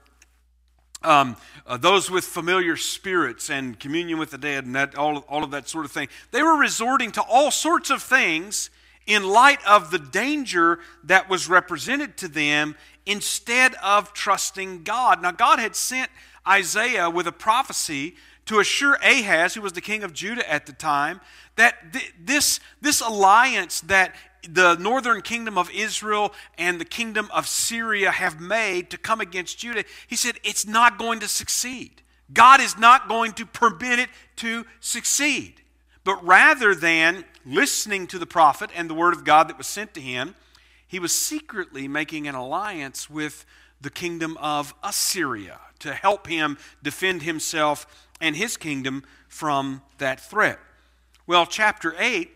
um, 1.04 1.36
uh, 1.68 1.78
those 1.78 2.10
with 2.10 2.24
familiar 2.24 2.78
spirits 2.78 3.50
and 3.50 3.80
communion 3.80 4.18
with 4.18 4.32
the 4.32 4.38
dead 4.38 4.66
and 4.66 4.76
that, 4.76 4.96
all, 4.96 5.18
all 5.30 5.44
of 5.44 5.52
that 5.52 5.68
sort 5.68 5.86
of 5.86 5.92
thing. 5.92 6.08
They 6.32 6.42
were 6.42 6.58
resorting 6.58 7.12
to 7.14 7.22
all 7.22 7.52
sorts 7.52 7.90
of 7.90 8.02
things 8.02 8.70
in 9.06 9.28
light 9.28 9.60
of 9.68 9.92
the 9.92 10.00
danger 10.00 10.80
that 11.04 11.30
was 11.30 11.50
represented 11.50 12.16
to 12.18 12.28
them 12.28 12.76
instead 13.06 13.76
of 13.84 14.14
trusting 14.14 14.84
God. 14.84 15.22
Now, 15.22 15.32
God 15.32 15.60
had 15.60 15.76
sent 15.76 16.10
Isaiah 16.48 17.10
with 17.10 17.28
a 17.28 17.32
prophecy 17.32 18.16
to 18.46 18.60
assure 18.60 18.96
Ahaz, 18.96 19.54
who 19.54 19.62
was 19.62 19.74
the 19.74 19.82
king 19.82 20.04
of 20.04 20.14
Judah 20.14 20.50
at 20.52 20.66
the 20.66 20.74
time, 20.74 21.22
that 21.56 21.94
th- 21.94 22.14
this, 22.20 22.60
this 22.82 23.02
alliance 23.02 23.82
that 23.82 24.16
the 24.48 24.76
northern 24.76 25.22
kingdom 25.22 25.58
of 25.58 25.72
Israel 25.72 26.34
and 26.58 26.80
the 26.80 26.86
kingdom 26.86 27.30
of 27.34 27.48
Syria 27.48 28.12
have 28.12 28.42
made 28.42 28.90
to 28.90 28.98
come 28.98 29.22
against 29.22 29.60
Judah, 29.60 29.86
he 30.08 30.16
said 30.16 30.36
it's 30.44 30.68
not 30.68 30.98
going 30.98 31.20
to 31.22 31.28
succeed. 31.28 32.02
God 32.34 32.60
is 32.60 32.78
not 32.78 33.08
going 33.08 33.34
to 33.34 33.46
permit 33.46 34.00
it 34.00 34.10
to 34.38 34.66
succeed. 34.80 35.62
But 36.04 36.26
rather 36.26 36.76
than 36.76 37.24
listening 37.46 38.08
to 38.08 38.20
the 38.20 38.26
prophet 38.26 38.70
and 38.76 38.90
the 38.90 38.94
word 38.94 39.14
of 39.14 39.24
God 39.24 39.48
that 39.48 39.58
was 39.58 39.68
sent 39.68 39.94
to 39.94 40.02
him, 40.02 40.36
he 40.86 41.00
was 41.00 41.14
secretly 41.14 41.88
making 41.88 42.28
an 42.28 42.36
alliance 42.36 43.10
with 43.10 43.46
the 43.80 43.90
kingdom 43.90 44.38
of 44.38 44.74
Assyria 44.84 45.60
to 45.84 45.94
help 45.94 46.28
him 46.28 46.58
defend 46.82 47.24
himself 47.24 48.08
and 48.20 48.36
his 48.36 48.58
kingdom 48.58 49.04
from 49.28 49.82
that 50.00 50.20
threat. 50.20 50.60
Well, 51.26 51.46
chapter 51.46 51.96
8 51.98 52.30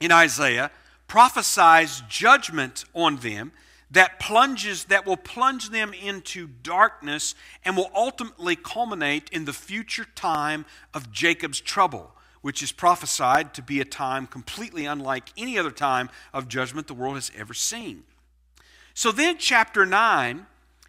in 0.00 0.12
Isaiah 0.12 0.70
prophesies 1.06 2.02
judgment 2.08 2.84
on 2.94 3.16
them 3.16 3.52
that 3.90 4.20
plunges 4.20 4.84
that 4.84 5.06
will 5.06 5.16
plunge 5.16 5.70
them 5.70 5.92
into 5.94 6.46
darkness 6.46 7.34
and 7.64 7.76
will 7.76 7.90
ultimately 7.94 8.54
culminate 8.56 9.28
in 9.32 9.44
the 9.44 9.52
future 9.52 10.06
time 10.14 10.66
of 10.94 11.10
Jacob's 11.10 11.60
trouble 11.60 12.12
which 12.40 12.62
is 12.62 12.72
prophesied 12.72 13.52
to 13.54 13.62
be 13.62 13.80
a 13.80 13.84
time 13.84 14.26
completely 14.26 14.86
unlike 14.86 15.30
any 15.36 15.58
other 15.58 15.70
time 15.70 16.08
of 16.32 16.48
judgment 16.48 16.86
the 16.86 16.94
world 16.94 17.16
has 17.16 17.32
ever 17.36 17.54
seen. 17.54 18.04
So 18.94 19.12
then 19.12 19.38
chapter 19.38 19.84
9 19.84 20.46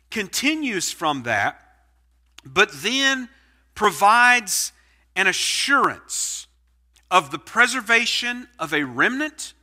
continues 0.09 0.91
from 0.91 1.23
that 1.23 1.68
but 2.45 2.71
then 2.71 3.29
provides 3.75 4.71
an 5.15 5.27
assurance 5.27 6.47
of 7.11 7.31
the 7.31 7.39
preservation 7.39 8.47
of 8.59 8.73
a 8.73 8.83
remnant 8.83 9.53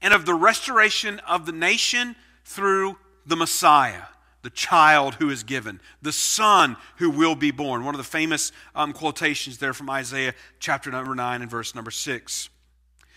and 0.00 0.12
of 0.12 0.26
the 0.26 0.34
restoration 0.34 1.20
of 1.20 1.46
the 1.46 1.52
nation 1.52 2.16
through 2.44 2.98
the 3.24 3.36
Messiah, 3.36 4.02
the 4.42 4.50
child 4.50 5.14
who 5.14 5.30
is 5.30 5.42
given, 5.42 5.80
the 6.02 6.12
son 6.12 6.76
who 6.96 7.08
will 7.08 7.34
be 7.34 7.50
born. 7.50 7.84
One 7.84 7.94
of 7.94 7.98
the 7.98 8.04
famous 8.04 8.52
um, 8.74 8.92
quotations 8.92 9.58
there 9.58 9.72
from 9.72 9.88
Isaiah 9.88 10.34
chapter 10.58 10.90
number 10.90 11.14
9 11.14 11.42
and 11.42 11.50
verse 11.50 11.74
number 11.74 11.90
6. 11.90 12.48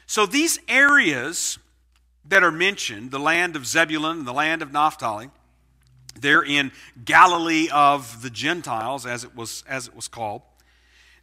So 0.06 0.26
these 0.26 0.60
areas 0.68 1.58
that 2.28 2.44
are 2.44 2.52
mentioned, 2.52 3.12
the 3.12 3.20
land 3.20 3.56
of 3.56 3.66
Zebulun 3.66 4.20
and 4.20 4.28
the 4.28 4.34
land 4.34 4.62
of 4.62 4.72
Naphtali, 4.72 5.30
they're 6.20 6.44
in 6.44 6.72
Galilee 7.04 7.68
of 7.74 8.22
the 8.22 8.30
Gentiles, 8.30 9.06
as 9.06 9.24
it 9.24 9.36
was, 9.36 9.64
as 9.68 9.88
it 9.88 9.96
was 9.96 10.08
called. 10.08 10.42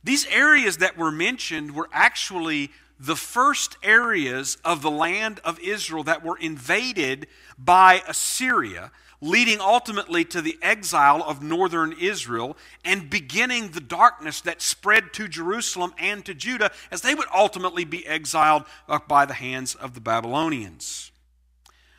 These 0.04 0.26
areas 0.26 0.78
that 0.78 0.96
were 0.96 1.12
mentioned 1.12 1.74
were 1.74 1.88
actually 1.92 2.70
the 2.98 3.16
first 3.16 3.76
areas 3.82 4.58
of 4.64 4.82
the 4.82 4.90
land 4.90 5.40
of 5.44 5.58
Israel 5.60 6.04
that 6.04 6.24
were 6.24 6.38
invaded 6.38 7.26
by 7.58 8.02
Assyria, 8.06 8.92
leading 9.20 9.60
ultimately 9.60 10.24
to 10.24 10.40
the 10.40 10.58
exile 10.62 11.22
of 11.22 11.42
northern 11.42 11.92
Israel 11.92 12.56
and 12.84 13.08
beginning 13.08 13.70
the 13.70 13.80
darkness 13.80 14.40
that 14.40 14.60
spread 14.60 15.12
to 15.14 15.28
Jerusalem 15.28 15.94
and 15.98 16.24
to 16.24 16.34
Judah 16.34 16.70
as 16.90 17.02
they 17.02 17.14
would 17.14 17.28
ultimately 17.34 17.84
be 17.84 18.06
exiled 18.06 18.64
by 19.08 19.24
the 19.24 19.34
hands 19.34 19.74
of 19.74 19.94
the 19.94 20.00
Babylonians. 20.00 21.12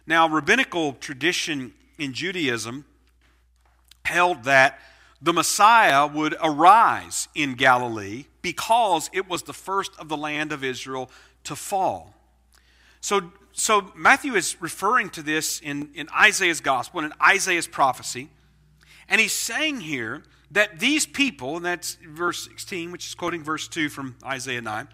Now, 0.05 0.27
rabbinical 0.27 0.93
tradition 0.93 1.73
in 1.97 2.13
Judaism 2.13 2.85
held 4.05 4.43
that 4.43 4.79
the 5.21 5.33
Messiah 5.33 6.05
would 6.05 6.35
arise 6.43 7.29
in 7.33 7.55
Galilee 7.55 8.25
because 8.41 9.09
it 9.13 9.29
was 9.29 9.43
the 9.43 9.53
first 9.53 9.91
of 9.97 10.09
the 10.09 10.17
land 10.17 10.51
of 10.51 10.63
Israel 10.63 11.09
to 11.45 11.55
fall. 11.55 12.13
So, 12.99 13.31
so 13.53 13.91
Matthew 13.95 14.35
is 14.35 14.61
referring 14.61 15.09
to 15.11 15.21
this 15.21 15.61
in, 15.61 15.89
in 15.95 16.09
Isaiah's 16.09 16.59
gospel 16.59 16.99
and 16.99 17.11
in 17.11 17.19
Isaiah's 17.21 17.67
prophecy. 17.67 18.29
And 19.07 19.21
he's 19.21 19.33
saying 19.33 19.81
here 19.81 20.23
that 20.51 20.79
these 20.79 21.05
people, 21.05 21.55
and 21.57 21.65
that's 21.65 21.97
verse 22.05 22.45
16, 22.45 22.91
which 22.91 23.07
is 23.07 23.15
quoting 23.15 23.43
verse 23.43 23.67
2 23.67 23.89
from 23.89 24.17
Isaiah 24.25 24.61
9, 24.61 24.87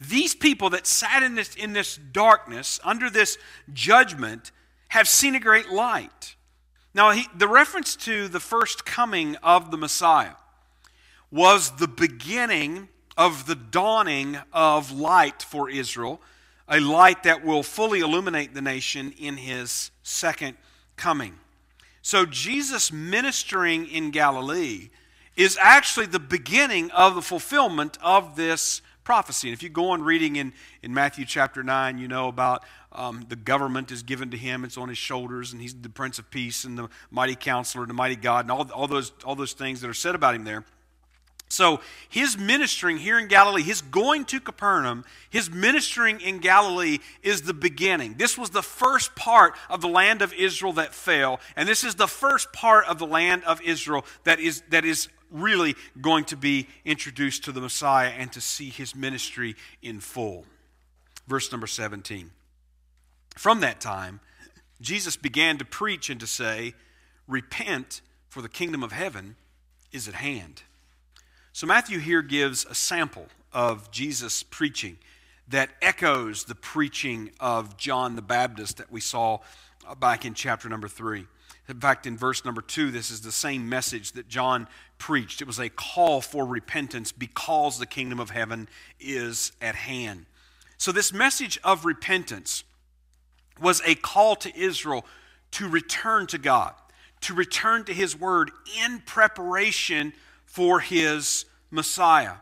these 0.00 0.34
people 0.34 0.70
that 0.70 0.86
sat 0.86 1.22
in 1.22 1.34
this, 1.34 1.54
in 1.56 1.72
this 1.72 1.96
darkness, 1.96 2.78
under 2.84 3.10
this 3.10 3.36
judgment, 3.72 4.52
have 4.88 5.08
seen 5.08 5.34
a 5.34 5.40
great 5.40 5.68
light. 5.70 6.36
Now, 6.94 7.10
he, 7.10 7.26
the 7.36 7.48
reference 7.48 7.94
to 7.96 8.28
the 8.28 8.40
first 8.40 8.84
coming 8.84 9.36
of 9.36 9.70
the 9.70 9.76
Messiah 9.76 10.34
was 11.30 11.72
the 11.72 11.88
beginning 11.88 12.88
of 13.16 13.46
the 13.46 13.54
dawning 13.54 14.38
of 14.52 14.90
light 14.90 15.42
for 15.42 15.68
Israel, 15.68 16.20
a 16.68 16.80
light 16.80 17.22
that 17.24 17.44
will 17.44 17.62
fully 17.62 18.00
illuminate 18.00 18.54
the 18.54 18.62
nation 18.62 19.12
in 19.18 19.36
his 19.36 19.90
second 20.02 20.56
coming. 20.96 21.34
So, 22.00 22.24
Jesus 22.24 22.90
ministering 22.90 23.86
in 23.86 24.10
Galilee 24.10 24.88
is 25.36 25.58
actually 25.60 26.06
the 26.06 26.18
beginning 26.18 26.90
of 26.92 27.14
the 27.14 27.22
fulfillment 27.22 27.98
of 28.02 28.34
this 28.34 28.80
prophecy. 29.04 29.48
And 29.48 29.54
if 29.54 29.62
you 29.62 29.68
go 29.68 29.90
on 29.90 30.02
reading 30.02 30.36
in, 30.36 30.52
in 30.82 30.92
Matthew 30.92 31.24
chapter 31.24 31.62
9, 31.62 31.98
you 31.98 32.08
know 32.08 32.28
about 32.28 32.64
um, 32.98 33.24
the 33.28 33.36
government 33.36 33.92
is 33.92 34.02
given 34.02 34.30
to 34.32 34.36
him, 34.36 34.64
it's 34.64 34.76
on 34.76 34.88
his 34.88 34.98
shoulders, 34.98 35.52
and 35.52 35.62
he's 35.62 35.72
the 35.72 35.88
Prince 35.88 36.18
of 36.18 36.30
Peace 36.32 36.64
and 36.64 36.76
the 36.76 36.88
mighty 37.12 37.36
counselor 37.36 37.84
and 37.84 37.90
the 37.90 37.94
mighty 37.94 38.16
God, 38.16 38.44
and 38.44 38.50
all, 38.50 38.68
all, 38.72 38.88
those, 38.88 39.12
all 39.24 39.36
those 39.36 39.52
things 39.52 39.80
that 39.80 39.88
are 39.88 39.94
said 39.94 40.16
about 40.16 40.34
him 40.34 40.42
there. 40.42 40.64
So, 41.48 41.80
his 42.08 42.36
ministering 42.36 42.98
here 42.98 43.18
in 43.18 43.28
Galilee, 43.28 43.62
his 43.62 43.80
going 43.80 44.26
to 44.26 44.40
Capernaum, 44.40 45.04
his 45.30 45.48
ministering 45.48 46.20
in 46.20 46.40
Galilee 46.40 46.98
is 47.22 47.42
the 47.42 47.54
beginning. 47.54 48.16
This 48.18 48.36
was 48.36 48.50
the 48.50 48.62
first 48.62 49.14
part 49.14 49.54
of 49.70 49.80
the 49.80 49.88
land 49.88 50.20
of 50.20 50.34
Israel 50.34 50.74
that 50.74 50.92
fell, 50.92 51.40
and 51.56 51.68
this 51.68 51.84
is 51.84 51.94
the 51.94 52.08
first 52.08 52.52
part 52.52 52.84
of 52.86 52.98
the 52.98 53.06
land 53.06 53.44
of 53.44 53.62
Israel 53.62 54.04
that 54.24 54.40
is, 54.40 54.62
that 54.70 54.84
is 54.84 55.08
really 55.30 55.76
going 56.00 56.24
to 56.24 56.36
be 56.36 56.66
introduced 56.84 57.44
to 57.44 57.52
the 57.52 57.60
Messiah 57.60 58.10
and 58.10 58.32
to 58.32 58.40
see 58.40 58.68
his 58.68 58.94
ministry 58.94 59.54
in 59.80 60.00
full. 60.00 60.44
Verse 61.28 61.50
number 61.52 61.66
17. 61.66 62.32
From 63.36 63.60
that 63.60 63.80
time, 63.80 64.20
Jesus 64.80 65.16
began 65.16 65.58
to 65.58 65.64
preach 65.64 66.10
and 66.10 66.20
to 66.20 66.26
say, 66.26 66.74
Repent, 67.26 68.00
for 68.28 68.42
the 68.42 68.48
kingdom 68.48 68.82
of 68.82 68.92
heaven 68.92 69.36
is 69.92 70.08
at 70.08 70.14
hand. 70.14 70.62
So, 71.52 71.66
Matthew 71.66 71.98
here 71.98 72.22
gives 72.22 72.64
a 72.64 72.74
sample 72.74 73.26
of 73.52 73.90
Jesus' 73.90 74.42
preaching 74.42 74.98
that 75.48 75.70
echoes 75.80 76.44
the 76.44 76.54
preaching 76.54 77.30
of 77.40 77.76
John 77.76 78.16
the 78.16 78.22
Baptist 78.22 78.76
that 78.76 78.92
we 78.92 79.00
saw 79.00 79.38
uh, 79.86 79.94
back 79.94 80.24
in 80.24 80.34
chapter 80.34 80.68
number 80.68 80.88
three. 80.88 81.26
In 81.68 81.80
fact, 81.80 82.06
in 82.06 82.16
verse 82.16 82.44
number 82.44 82.62
two, 82.62 82.90
this 82.90 83.10
is 83.10 83.20
the 83.20 83.32
same 83.32 83.68
message 83.68 84.12
that 84.12 84.28
John 84.28 84.68
preached. 84.98 85.42
It 85.42 85.46
was 85.46 85.58
a 85.58 85.68
call 85.68 86.20
for 86.20 86.46
repentance 86.46 87.12
because 87.12 87.78
the 87.78 87.86
kingdom 87.86 88.20
of 88.20 88.30
heaven 88.30 88.68
is 89.00 89.52
at 89.60 89.74
hand. 89.74 90.26
So, 90.76 90.92
this 90.92 91.12
message 91.12 91.58
of 91.64 91.84
repentance 91.84 92.64
was 93.60 93.82
a 93.84 93.94
call 93.94 94.36
to 94.36 94.56
Israel 94.58 95.04
to 95.52 95.68
return 95.68 96.26
to 96.28 96.38
God, 96.38 96.74
to 97.22 97.34
return 97.34 97.84
to 97.84 97.92
His 97.94 98.18
word 98.18 98.50
in 98.82 99.00
preparation 99.00 100.12
for 100.48 100.80
his 100.80 101.44
Messiah. 101.70 102.32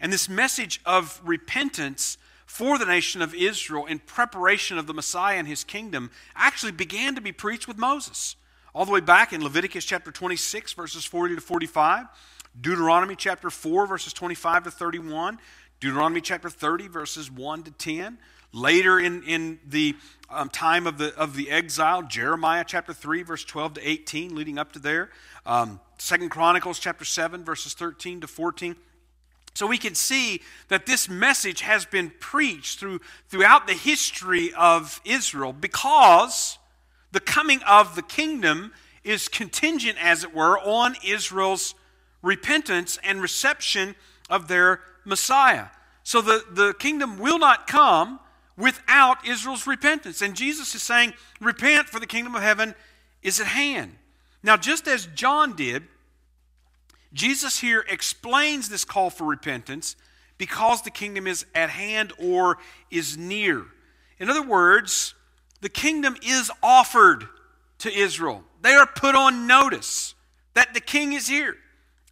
And 0.00 0.12
this 0.12 0.28
message 0.28 0.80
of 0.84 1.20
repentance 1.24 2.18
for 2.46 2.78
the 2.78 2.84
nation 2.84 3.22
of 3.22 3.34
Israel 3.34 3.86
in 3.86 3.98
preparation 3.98 4.78
of 4.78 4.86
the 4.86 4.94
Messiah 4.94 5.38
and 5.38 5.48
his 5.48 5.64
kingdom 5.64 6.10
actually 6.36 6.72
began 6.72 7.14
to 7.14 7.20
be 7.20 7.32
preached 7.32 7.66
with 7.66 7.78
Moses. 7.78 8.36
All 8.74 8.84
the 8.84 8.92
way 8.92 9.00
back 9.00 9.32
in 9.32 9.42
Leviticus 9.42 9.84
chapter 9.84 10.12
26, 10.12 10.74
verses 10.74 11.04
40 11.04 11.36
to 11.36 11.40
45, 11.40 12.06
Deuteronomy 12.60 13.16
chapter 13.16 13.50
4, 13.50 13.86
verses 13.86 14.12
25 14.12 14.64
to 14.64 14.70
31, 14.70 15.38
Deuteronomy 15.80 16.20
chapter 16.20 16.50
30, 16.50 16.88
verses 16.88 17.30
1 17.30 17.62
to 17.64 17.70
10. 17.70 18.18
Later 18.54 19.00
in, 19.00 19.24
in 19.24 19.58
the 19.66 19.96
um, 20.30 20.48
time 20.48 20.86
of 20.86 20.96
the, 20.96 21.12
of 21.16 21.34
the 21.34 21.50
exile, 21.50 22.02
Jeremiah 22.02 22.64
chapter 22.64 22.92
3, 22.92 23.24
verse 23.24 23.44
12 23.44 23.74
to 23.74 23.88
18, 23.88 24.32
leading 24.32 24.58
up 24.58 24.70
to 24.72 24.78
there. 24.78 25.10
Um, 25.44 25.80
Second 25.98 26.30
Chronicles 26.30 26.78
chapter 26.78 27.04
7, 27.04 27.44
verses 27.44 27.74
13 27.74 28.20
to 28.20 28.28
14. 28.28 28.76
So 29.54 29.66
we 29.66 29.76
can 29.76 29.96
see 29.96 30.40
that 30.68 30.86
this 30.86 31.08
message 31.08 31.62
has 31.62 31.84
been 31.84 32.12
preached 32.20 32.78
through, 32.78 33.00
throughout 33.28 33.66
the 33.66 33.74
history 33.74 34.52
of 34.54 35.00
Israel 35.04 35.52
because 35.52 36.58
the 37.10 37.20
coming 37.20 37.60
of 37.68 37.96
the 37.96 38.02
kingdom 38.02 38.72
is 39.02 39.26
contingent, 39.26 39.98
as 40.00 40.22
it 40.22 40.32
were, 40.32 40.60
on 40.60 40.94
Israel's 41.04 41.74
repentance 42.22 43.00
and 43.02 43.20
reception 43.20 43.96
of 44.30 44.46
their 44.46 44.80
Messiah. 45.04 45.66
So 46.04 46.20
the, 46.20 46.44
the 46.52 46.72
kingdom 46.74 47.18
will 47.18 47.40
not 47.40 47.66
come 47.66 48.20
without 48.56 49.26
Israel's 49.26 49.66
repentance. 49.66 50.22
And 50.22 50.34
Jesus 50.34 50.74
is 50.74 50.82
saying, 50.82 51.14
Repent, 51.40 51.88
for 51.88 52.00
the 52.00 52.06
kingdom 52.06 52.34
of 52.34 52.42
heaven 52.42 52.74
is 53.22 53.40
at 53.40 53.46
hand. 53.46 53.96
Now, 54.42 54.56
just 54.56 54.86
as 54.86 55.06
John 55.06 55.56
did, 55.56 55.84
Jesus 57.12 57.60
here 57.60 57.84
explains 57.88 58.68
this 58.68 58.84
call 58.84 59.10
for 59.10 59.24
repentance 59.24 59.96
because 60.36 60.82
the 60.82 60.90
kingdom 60.90 61.26
is 61.26 61.46
at 61.54 61.70
hand 61.70 62.12
or 62.18 62.58
is 62.90 63.16
near. 63.16 63.64
In 64.18 64.28
other 64.28 64.42
words, 64.42 65.14
the 65.60 65.68
kingdom 65.68 66.16
is 66.22 66.50
offered 66.62 67.28
to 67.78 67.92
Israel. 67.92 68.44
They 68.62 68.74
are 68.74 68.86
put 68.86 69.14
on 69.14 69.46
notice 69.46 70.14
that 70.54 70.74
the 70.74 70.80
king 70.80 71.12
is 71.12 71.28
here. 71.28 71.56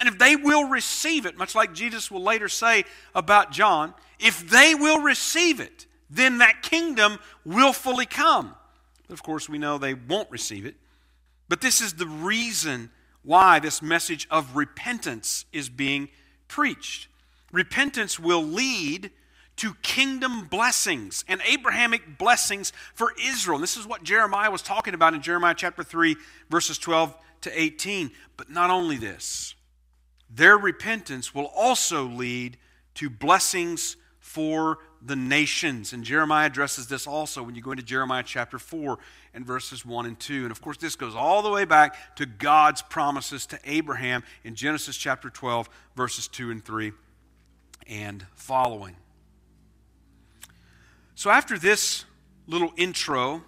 And 0.01 0.09
if 0.09 0.19
they 0.19 0.37
will 0.37 0.69
receive 0.69 1.27
it, 1.27 1.37
much 1.37 1.55
like 1.55 1.75
Jesus 1.75 2.11
will 2.11 2.23
later 2.23 2.49
say 2.49 2.85
about 3.15 3.53
John, 3.53 3.95
if 4.19 4.49
they 4.49 4.75
will 4.75 5.01
receive 5.01 5.61
it, 5.61 5.87
then 6.13 6.39
that 6.39 6.63
kingdom 6.63 7.19
will 7.45 7.73
fully 7.73 8.07
come. 8.07 8.55
But 9.09 9.15
of 9.15 9.23
course, 9.23 9.49
we 9.49 9.59
know 9.59 9.79
they 9.79 9.95
won't 9.95 10.31
receive 10.31 10.67
it. 10.67 10.77
But 11.49 11.61
this 11.61 11.81
is 11.81 11.95
the 11.95 12.07
reason 12.07 12.91
why 13.23 13.59
this 13.59 13.81
message 13.81 14.27
of 14.31 14.57
repentance 14.57 15.47
is 15.53 15.69
being 15.69 16.09
preached. 16.49 17.09
Repentance 17.51 18.19
will 18.19 18.43
lead 18.43 19.11
to 19.57 19.75
kingdom 19.83 20.47
blessings 20.47 21.25
and 21.29 21.41
Abrahamic 21.47 22.19
blessings 22.19 22.73
for 22.95 23.13
Israel. 23.23 23.57
And 23.57 23.63
this 23.63 23.77
is 23.77 23.87
what 23.87 24.03
Jeremiah 24.03 24.51
was 24.51 24.63
talking 24.63 24.95
about 24.95 25.15
in 25.15 25.23
Jeremiah 25.23 25.55
chapter 25.57 25.83
3, 25.83 26.17
verses 26.51 26.79
12 26.79 27.17
to 27.43 27.61
18. 27.61 28.11
But 28.37 28.51
not 28.51 28.71
only 28.71 28.97
this, 28.97 29.55
their 30.29 30.57
repentance 30.59 31.35
will 31.35 31.51
also 31.55 32.05
lead 32.05 32.57
to 32.95 33.09
blessings 33.09 33.97
for 34.23 34.79
the 35.05 35.17
nations. 35.17 35.93
And 35.93 36.05
Jeremiah 36.05 36.47
addresses 36.47 36.87
this 36.87 37.09
also 37.09 37.43
when 37.43 37.57
you 37.57 37.61
go 37.61 37.73
into 37.73 37.83
Jeremiah 37.83 38.23
chapter 38.25 38.57
4 38.57 38.97
and 39.35 39.45
verses 39.45 39.85
1 39.85 40.07
and 40.07 40.19
2. 40.19 40.45
And 40.45 40.53
of 40.53 40.63
course, 40.63 40.77
this 40.77 40.95
goes 40.95 41.17
all 41.17 41.43
the 41.43 41.51
way 41.51 41.65
back 41.65 42.17
to 42.17 42.25
God's 42.25 42.83
promises 42.83 43.47
to 43.47 43.59
Abraham 43.65 44.23
in 44.45 44.55
Genesis 44.55 44.97
chapter 44.97 45.29
12, 45.29 45.69
verses 45.97 46.29
2 46.29 46.53
and 46.53 46.65
3 46.65 46.93
and 47.89 48.25
following. 48.37 48.95
So, 51.17 51.29
after 51.29 51.59
this 51.59 52.05
little 52.47 52.73
intro, 52.77 53.43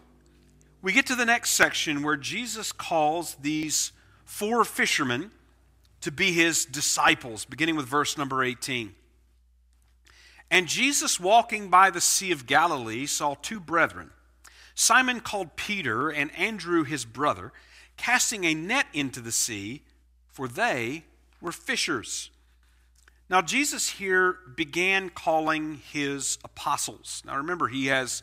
we 0.82 0.92
get 0.92 1.06
to 1.06 1.14
the 1.14 1.24
next 1.24 1.50
section 1.50 2.02
where 2.02 2.16
Jesus 2.16 2.72
calls 2.72 3.36
these 3.36 3.92
four 4.24 4.64
fishermen 4.64 5.30
to 6.00 6.10
be 6.10 6.32
his 6.32 6.64
disciples, 6.66 7.44
beginning 7.44 7.76
with 7.76 7.86
verse 7.86 8.18
number 8.18 8.42
18. 8.42 8.92
And 10.54 10.68
Jesus, 10.68 11.18
walking 11.18 11.68
by 11.68 11.90
the 11.90 12.00
Sea 12.00 12.30
of 12.30 12.46
Galilee, 12.46 13.06
saw 13.06 13.34
two 13.34 13.58
brethren, 13.58 14.10
Simon 14.76 15.18
called 15.18 15.56
Peter 15.56 16.10
and 16.10 16.32
Andrew 16.36 16.84
his 16.84 17.04
brother, 17.04 17.52
casting 17.96 18.44
a 18.44 18.54
net 18.54 18.86
into 18.92 19.20
the 19.20 19.32
sea, 19.32 19.82
for 20.30 20.46
they 20.46 21.06
were 21.40 21.50
fishers. 21.50 22.30
Now, 23.28 23.42
Jesus 23.42 23.90
here 23.90 24.36
began 24.54 25.10
calling 25.10 25.82
his 25.90 26.38
apostles. 26.44 27.24
Now, 27.26 27.36
remember, 27.38 27.66
he 27.66 27.86
has 27.86 28.22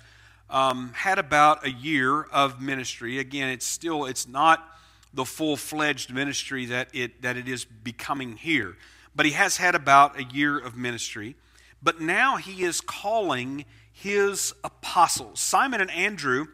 um, 0.50 0.94
had 0.94 1.20
about 1.20 1.66
a 1.66 1.72
year 1.72 2.22
of 2.24 2.62
ministry. 2.62 3.20
Again, 3.20 3.50
it's 3.50 3.66
still, 3.66 4.06
it's 4.06 4.26
not 4.26 4.66
the 5.14 5.26
full-fledged 5.26 6.14
ministry 6.14 6.68
that 6.68 6.88
it, 6.94 7.24
that 7.24 7.36
it 7.36 7.50
is 7.50 7.66
becoming 7.66 8.38
here. 8.38 8.78
But 9.14 9.26
he 9.26 9.34
has 9.34 9.58
had 9.58 9.76
about 9.76 10.18
a 10.18 10.24
year 10.24 10.58
of 10.58 10.78
ministry. 10.78 11.36
But 11.82 12.00
now 12.00 12.38
he 12.38 12.64
is 12.64 12.82
calling 12.82 13.66
his 13.92 14.54
apostles. 14.64 15.40
Simon 15.40 15.82
and 15.82 15.92
Andrew 15.92 16.48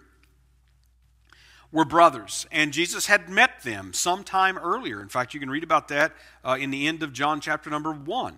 were 1.72 1.86
brothers, 1.86 2.48
and 2.52 2.72
Jesus 2.72 3.08
had 3.08 3.30
met 3.30 3.64
them 3.64 3.94
sometime 3.94 4.58
earlier. 4.58 5.02
In 5.02 5.10
fact, 5.10 5.34
you 5.34 5.40
can 5.40 5.50
read 5.50 5.64
about 5.64 5.90
that 5.90 6.14
uh, 6.44 6.58
in 6.60 6.72
the 6.72 6.88
end 6.88 7.04
of 7.04 7.12
John 7.14 7.42
chapter 7.42 7.70
number 7.70 7.92
1. 7.92 8.38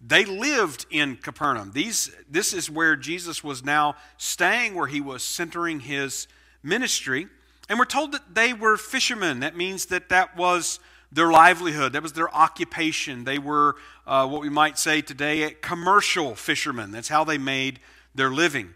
they 0.00 0.24
lived 0.24 0.86
in 0.90 1.16
Capernaum. 1.16 1.72
These, 1.72 2.10
this 2.28 2.52
is 2.52 2.70
where 2.70 2.96
Jesus 2.96 3.44
was 3.44 3.64
now 3.64 3.96
staying, 4.16 4.74
where 4.74 4.86
he 4.86 5.00
was 5.00 5.22
centering 5.22 5.80
his 5.80 6.26
ministry. 6.62 7.28
And 7.68 7.78
we're 7.78 7.86
told 7.86 8.12
that 8.12 8.34
they 8.34 8.52
were 8.52 8.76
fishermen. 8.76 9.40
That 9.40 9.56
means 9.56 9.86
that 9.86 10.08
that 10.10 10.36
was 10.36 10.80
their 11.14 11.30
livelihood, 11.30 11.92
that 11.92 12.02
was 12.02 12.12
their 12.12 12.34
occupation. 12.34 13.24
They 13.24 13.38
were 13.38 13.76
uh, 14.06 14.26
what 14.26 14.42
we 14.42 14.50
might 14.50 14.78
say 14.78 15.00
today 15.00 15.50
commercial 15.62 16.34
fishermen. 16.34 16.90
That's 16.90 17.08
how 17.08 17.24
they 17.24 17.38
made 17.38 17.78
their 18.14 18.30
living. 18.30 18.74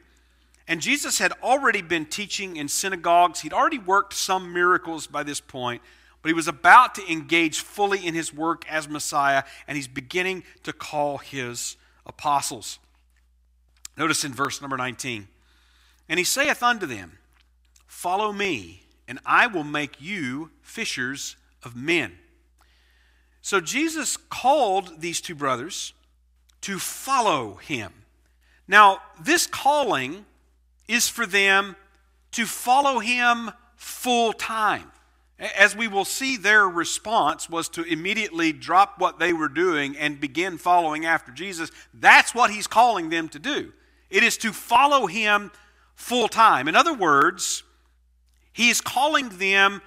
And 0.68 0.81
Jesus 0.81 1.18
had 1.18 1.33
already 1.42 1.83
been 1.83 2.07
teaching 2.07 2.57
in 2.57 2.68
synagogues, 2.68 3.40
he'd 3.40 3.53
already 3.53 3.79
worked 3.79 4.14
some 4.14 4.53
miracles 4.53 5.07
by 5.07 5.22
this 5.22 5.40
point. 5.40 5.83
But 6.22 6.29
he 6.29 6.35
was 6.35 6.48
about 6.48 6.94
to 6.96 7.12
engage 7.12 7.61
fully 7.61 8.05
in 8.05 8.14
his 8.14 8.35
work 8.35 8.68
as 8.70 8.88
Messiah, 8.88 9.44
and 9.66 9.77
he's 9.77 9.88
beginning 9.88 10.42
to 10.64 10.72
call 10.72 11.18
his 11.18 11.77
apostles. 12.07 12.79
Notice 13.96 14.24
in 14.24 14.33
verse 14.33 14.61
number 14.61 14.77
19 14.77 15.27
And 16.09 16.18
he 16.18 16.24
saith 16.24 16.62
unto 16.62 16.87
them, 16.87 17.18
Follow 17.87 18.33
me, 18.33 18.83
and 19.09 19.18
I 19.27 19.46
will 19.46 19.64
make 19.64 20.01
you 20.01 20.51
fishers 20.61 21.37
of 21.64 21.74
men. 21.74 22.18
So 23.40 23.61
Jesus 23.61 24.16
called 24.16 25.01
these 25.01 25.20
two 25.20 25.35
brothers 25.35 25.92
to 26.62 26.79
follow 26.79 27.55
him. 27.55 27.92
Now, 28.66 29.01
this 29.20 29.46
calling 29.46 30.27
is 30.87 31.09
for 31.09 31.24
them 31.24 31.77
to 32.33 32.44
follow 32.46 32.98
him 32.98 33.51
full 33.77 34.33
time. 34.33 34.90
As 35.38 35.77
we 35.77 35.87
will 35.87 36.05
see, 36.05 36.37
their 36.37 36.68
response 36.68 37.48
was 37.48 37.68
to 37.70 37.85
immediately 37.85 38.53
drop 38.53 38.98
what 38.98 39.20
they 39.20 39.33
were 39.33 39.48
doing 39.48 39.96
and 39.96 40.20
begin 40.20 40.59
following 40.59 41.07
after 41.07 41.31
Jesus. 41.31 41.70
That's 41.94 42.35
what 42.35 42.51
he's 42.51 42.66
calling 42.66 43.09
them 43.09 43.29
to 43.29 43.38
do. 43.38 43.72
It 44.11 44.24
is 44.24 44.37
to 44.38 44.53
follow 44.53 45.07
him 45.07 45.53
full 45.94 46.29
time. 46.29 46.66
In 46.66 46.74
other 46.74 46.94
words, 46.94 47.62
he 48.53 48.68
is 48.68 48.81
calling 48.81 49.29
them 49.29 49.81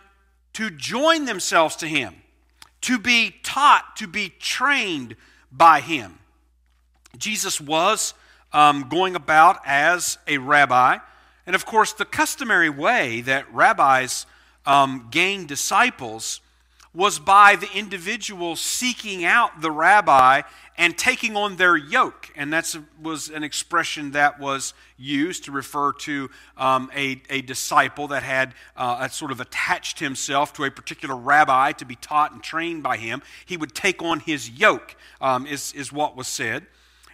to 0.54 0.70
join 0.70 1.26
themselves 1.26 1.76
to 1.78 1.88
him, 1.88 2.16
to 2.82 2.98
be 2.98 3.36
taught, 3.44 3.96
to 3.98 4.08
be 4.08 4.30
trained 4.40 5.16
by 5.52 5.80
him. 5.80 6.20
Jesus 7.18 7.62
was 7.62 8.14
um, 8.54 8.88
going 8.90 9.16
about 9.16 9.60
as 9.66 10.18
a 10.28 10.38
rabbi. 10.38 10.98
And 11.46 11.56
of 11.56 11.66
course, 11.66 11.94
the 11.94 12.06
customary 12.06 12.70
way 12.70 13.22
that 13.22 13.52
rabbis 13.54 14.26
um, 14.66 15.08
gain 15.12 15.46
disciples 15.46 16.42
was 16.94 17.20
by 17.20 17.56
the 17.56 17.70
individual 17.74 18.56
seeking 18.56 19.24
out 19.24 19.62
the 19.62 19.72
rabbi 19.72 20.42
and 20.78 20.98
taking 20.98 21.38
on 21.38 21.56
their 21.56 21.78
yoke. 21.78 22.30
And 22.36 22.52
that 22.52 22.76
was 23.02 23.30
an 23.30 23.44
expression 23.44 24.12
that 24.12 24.40
was 24.40 24.74
used 24.98 25.46
to 25.46 25.52
refer 25.52 25.94
to 25.94 26.30
um, 26.58 26.92
a, 26.94 27.22
a 27.30 27.42
disciple 27.42 28.08
that 28.10 28.24
had 28.24 28.54
uh, 28.76 29.08
sort 29.08 29.32
of 29.32 29.40
attached 29.40 30.00
himself 30.00 30.54
to 30.54 30.66
a 30.66 30.72
particular 30.72 31.16
rabbi 31.16 31.72
to 31.74 31.86
be 31.86 31.96
taught 31.96 32.34
and 32.34 32.44
trained 32.44 32.84
by 32.84 32.98
him. 32.98 33.22
He 33.46 33.56
would 33.56 33.74
take 33.74 34.02
on 34.02 34.20
his 34.20 34.50
yoke, 34.50 34.96
um, 35.22 35.46
is, 35.46 35.72
is 35.74 35.94
what 35.94 36.18
was 36.18 36.28
said. 36.28 36.66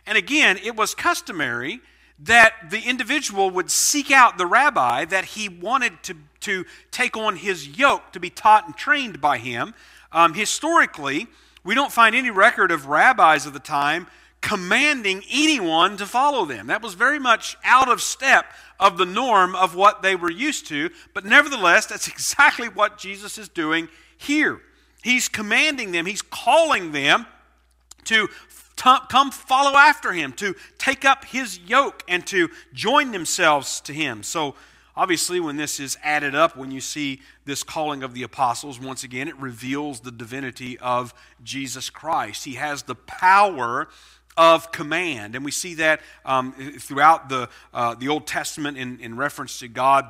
And 0.07 0.17
again, 0.17 0.57
it 0.63 0.75
was 0.75 0.95
customary 0.95 1.81
that 2.19 2.53
the 2.69 2.81
individual 2.81 3.49
would 3.51 3.69
seek 3.69 4.11
out 4.11 4.37
the 4.37 4.45
rabbi 4.45 5.05
that 5.05 5.25
he 5.25 5.47
wanted 5.47 6.01
to, 6.03 6.15
to 6.41 6.65
take 6.91 7.15
on 7.15 7.35
his 7.35 7.77
yoke 7.77 8.11
to 8.13 8.19
be 8.19 8.29
taught 8.29 8.65
and 8.65 8.75
trained 8.75 9.21
by 9.21 9.37
him. 9.37 9.73
Um, 10.11 10.33
historically, 10.33 11.27
we 11.63 11.75
don't 11.75 11.91
find 11.91 12.15
any 12.15 12.31
record 12.31 12.71
of 12.71 12.87
rabbis 12.87 13.45
of 13.45 13.53
the 13.53 13.59
time 13.59 14.07
commanding 14.41 15.23
anyone 15.31 15.97
to 15.97 16.05
follow 16.05 16.45
them. 16.45 16.67
That 16.67 16.81
was 16.81 16.93
very 16.93 17.19
much 17.19 17.57
out 17.63 17.89
of 17.89 18.01
step 18.01 18.45
of 18.79 18.97
the 18.97 19.05
norm 19.05 19.55
of 19.55 19.75
what 19.75 20.01
they 20.01 20.15
were 20.15 20.31
used 20.31 20.67
to, 20.67 20.89
but 21.13 21.25
nevertheless, 21.25 21.87
that's 21.87 22.07
exactly 22.07 22.67
what 22.67 22.97
Jesus 22.97 23.37
is 23.37 23.49
doing 23.49 23.89
here. 24.17 24.61
He's 25.03 25.27
commanding 25.27 25.91
them, 25.91 26.05
he's 26.05 26.21
calling 26.21 26.91
them 26.91 27.25
to 28.05 28.29
come 28.77 29.31
follow 29.31 29.77
after 29.77 30.13
him, 30.13 30.31
to 30.33 30.55
take 30.77 31.03
up 31.03 31.25
his 31.25 31.59
yoke 31.59 32.03
and 32.07 32.25
to 32.27 32.49
join 32.73 33.11
themselves 33.11 33.81
to 33.81 33.93
him. 33.93 34.23
So, 34.23 34.55
obviously, 34.95 35.39
when 35.39 35.57
this 35.57 35.79
is 35.79 35.97
added 36.03 36.35
up, 36.35 36.55
when 36.55 36.71
you 36.71 36.81
see 36.81 37.21
this 37.45 37.63
calling 37.63 38.03
of 38.03 38.13
the 38.13 38.23
apostles, 38.23 38.79
once 38.79 39.03
again, 39.03 39.27
it 39.27 39.37
reveals 39.37 39.99
the 39.99 40.11
divinity 40.11 40.77
of 40.79 41.13
Jesus 41.43 41.89
Christ. 41.89 42.45
He 42.45 42.53
has 42.53 42.83
the 42.83 42.95
power 42.95 43.89
of 44.37 44.71
command. 44.71 45.35
And 45.35 45.43
we 45.43 45.51
see 45.51 45.73
that 45.75 46.01
um, 46.23 46.53
throughout 46.79 47.27
the, 47.27 47.49
uh, 47.73 47.95
the 47.95 48.07
Old 48.07 48.27
Testament 48.27 48.77
in, 48.77 48.99
in 48.99 49.17
reference 49.17 49.59
to 49.59 49.67
God 49.67 50.09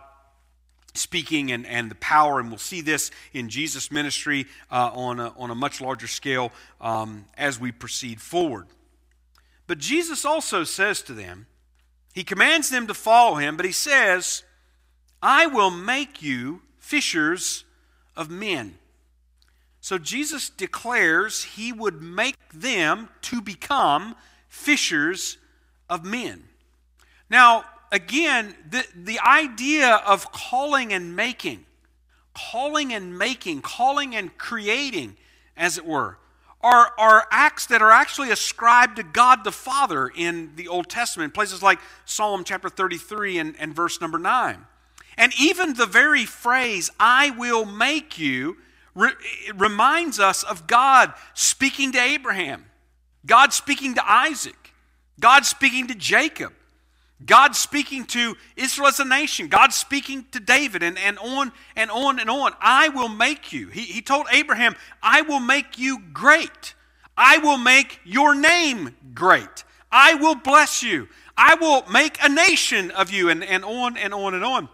speaking 0.97 1.51
and, 1.51 1.65
and 1.65 1.89
the 1.91 1.95
power, 1.95 2.39
and 2.39 2.49
we'll 2.49 2.57
see 2.57 2.81
this 2.81 3.11
in 3.33 3.49
Jesus' 3.49 3.91
ministry 3.91 4.45
uh, 4.71 4.91
on, 4.93 5.19
a, 5.19 5.33
on 5.37 5.51
a 5.51 5.55
much 5.55 5.81
larger 5.81 6.07
scale 6.07 6.51
um, 6.81 7.25
as 7.37 7.59
we 7.59 7.71
proceed 7.71 8.21
forward. 8.21 8.67
But 9.67 9.77
Jesus 9.77 10.25
also 10.25 10.63
says 10.63 11.01
to 11.03 11.13
them, 11.13 11.47
He 12.13 12.23
commands 12.23 12.69
them 12.69 12.87
to 12.87 12.93
follow 12.93 13.35
Him, 13.35 13.57
but 13.57 13.65
He 13.65 13.71
says, 13.71 14.43
I 15.21 15.45
will 15.45 15.71
make 15.71 16.21
you 16.21 16.61
fishers 16.77 17.65
of 18.15 18.29
men. 18.29 18.77
So 19.81 19.97
Jesus 19.97 20.49
declares 20.49 21.43
He 21.43 21.71
would 21.71 22.01
make 22.01 22.37
them 22.53 23.09
to 23.23 23.41
become 23.41 24.15
fishers 24.47 25.37
of 25.89 26.03
men. 26.03 26.43
Now, 27.29 27.65
again, 27.91 28.55
the, 28.69 28.85
the 28.95 29.19
idea 29.19 30.01
of 30.05 30.31
calling 30.31 30.93
and 30.93 31.15
making, 31.15 31.65
calling 32.33 32.93
and 32.93 33.17
making, 33.17 33.61
calling 33.61 34.15
and 34.15 34.37
creating, 34.37 35.17
as 35.55 35.77
it 35.77 35.85
were, 35.85 36.17
are, 36.61 36.91
are 36.97 37.27
acts 37.31 37.67
that 37.67 37.81
are 37.81 37.91
actually 37.91 38.31
ascribed 38.31 38.97
to 38.97 39.03
God 39.03 39.43
the 39.43 39.51
Father 39.51 40.07
in 40.07 40.55
the 40.55 40.67
Old 40.67 40.89
Testament, 40.89 41.33
places 41.33 41.61
like 41.61 41.79
Psalm 42.05 42.43
chapter 42.43 42.69
33 42.69 43.37
and, 43.37 43.55
and 43.59 43.75
verse 43.75 44.01
number 44.01 44.17
9. 44.17 44.65
And 45.17 45.33
even 45.39 45.73
the 45.73 45.85
very 45.85 46.25
phrase, 46.25 46.91
I 46.99 47.31
will 47.31 47.65
make 47.65 48.19
you, 48.19 48.57
re- 48.95 49.13
reminds 49.55 50.19
us 50.19 50.43
of 50.43 50.67
God 50.67 51.13
speaking 51.33 51.91
to 51.93 51.99
Abraham, 51.99 52.65
God 53.25 53.53
speaking 53.53 53.95
to 53.95 54.09
Isaac, 54.09 54.73
God 55.19 55.45
speaking 55.45 55.87
to 55.87 55.95
Jacob. 55.95 56.53
God 57.25 57.55
speaking 57.55 58.05
to 58.05 58.35
Israel 58.55 58.87
as 58.87 58.99
a 58.99 59.05
nation, 59.05 59.47
God 59.47 59.73
speaking 59.73 60.25
to 60.31 60.39
David, 60.39 60.83
and, 60.83 60.97
and 60.99 61.17
on 61.17 61.51
and 61.75 61.89
on 61.89 62.19
and 62.19 62.29
on. 62.29 62.53
I 62.61 62.89
will 62.89 63.09
make 63.09 63.51
you. 63.51 63.69
He, 63.69 63.81
he 63.81 64.01
told 64.01 64.27
Abraham, 64.31 64.75
I 65.01 65.21
will 65.23 65.39
make 65.39 65.79
you 65.79 65.99
great. 66.13 66.75
I 67.17 67.39
will 67.39 67.57
make 67.57 67.99
your 68.03 68.35
name 68.35 68.95
great. 69.15 69.63
I 69.91 70.13
will 70.13 70.35
bless 70.35 70.83
you. 70.83 71.07
I 71.35 71.55
will 71.55 71.83
make 71.91 72.17
a 72.23 72.29
nation 72.29 72.91
of 72.91 73.09
you, 73.09 73.29
and, 73.29 73.43
and 73.43 73.65
on 73.65 73.97
and 73.97 74.13
on 74.13 74.35
and 74.35 74.43
on. 74.43 74.69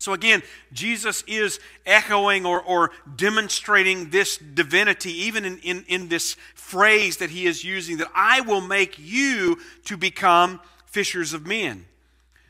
So 0.00 0.12
again, 0.12 0.42
Jesus 0.72 1.24
is 1.26 1.58
echoing 1.84 2.46
or, 2.46 2.62
or 2.62 2.92
demonstrating 3.16 4.10
this 4.10 4.38
divinity, 4.38 5.12
even 5.26 5.44
in, 5.44 5.58
in, 5.58 5.84
in 5.88 6.08
this 6.08 6.36
phrase 6.54 7.16
that 7.16 7.30
he 7.30 7.46
is 7.46 7.64
using, 7.64 7.96
that 7.96 8.10
I 8.14 8.40
will 8.42 8.60
make 8.60 8.96
you 8.98 9.58
to 9.86 9.96
become 9.96 10.60
fishers 10.90 11.32
of 11.32 11.46
men. 11.46 11.86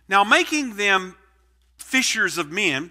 Now, 0.09 0.25
making 0.25 0.77
them 0.77 1.17
fishers 1.77 2.39
of 2.39 2.51
men 2.51 2.91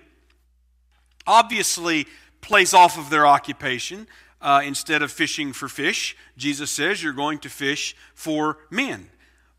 obviously 1.26 2.06
plays 2.42 2.74
off 2.74 2.98
of 2.98 3.10
their 3.10 3.26
occupation. 3.26 4.08
Uh, 4.40 4.62
instead 4.64 5.02
of 5.02 5.12
fishing 5.12 5.52
for 5.52 5.68
fish, 5.68 6.16
Jesus 6.38 6.70
says 6.70 7.02
you're 7.02 7.12
going 7.12 7.40
to 7.40 7.50
fish 7.50 7.96
for 8.14 8.60
men. 8.70 9.10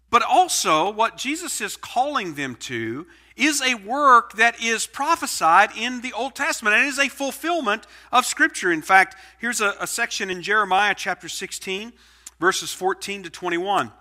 But 0.08 0.22
also, 0.22 0.90
what 0.90 1.16
Jesus 1.16 1.60
is 1.60 1.76
calling 1.76 2.34
them 2.34 2.54
to 2.60 3.06
is 3.36 3.60
a 3.60 3.74
work 3.74 4.32
that 4.34 4.62
is 4.62 4.86
prophesied 4.86 5.70
in 5.76 6.00
the 6.00 6.12
Old 6.12 6.34
Testament 6.34 6.76
and 6.76 6.86
is 6.86 6.98
a 6.98 7.08
fulfillment 7.08 7.86
of 8.12 8.24
Scripture. 8.24 8.70
In 8.72 8.82
fact, 8.82 9.16
here's 9.38 9.60
a, 9.60 9.74
a 9.80 9.86
section 9.86 10.30
in 10.30 10.42
Jeremiah 10.42 10.94
chapter 10.96 11.28
16, 11.28 11.92
verses 12.40 12.72
14 12.72 13.24
to 13.24 13.30
21. 13.30 13.92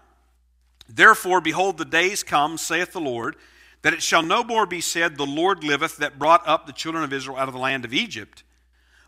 Therefore, 0.90 1.42
behold, 1.42 1.78
the 1.78 1.86
days 1.86 2.24
come, 2.24 2.58
saith 2.58 2.94
the 2.94 3.02
Lord, 3.02 3.36
that 3.82 3.94
it 3.94 4.02
shall 4.02 4.24
no 4.24 4.44
more 4.44 4.66
be 4.66 4.82
said, 4.82 5.18
The 5.18 5.26
Lord 5.26 5.64
liveth 5.64 5.98
that 5.98 6.20
brought 6.20 6.48
up 6.48 6.66
the 6.66 6.74
children 6.74 7.04
of 7.04 7.14
Israel 7.14 7.38
out 7.38 7.48
of 7.48 7.54
the 7.54 7.60
land 7.60 7.86
of 7.86 7.94
Egypt. 7.94 8.44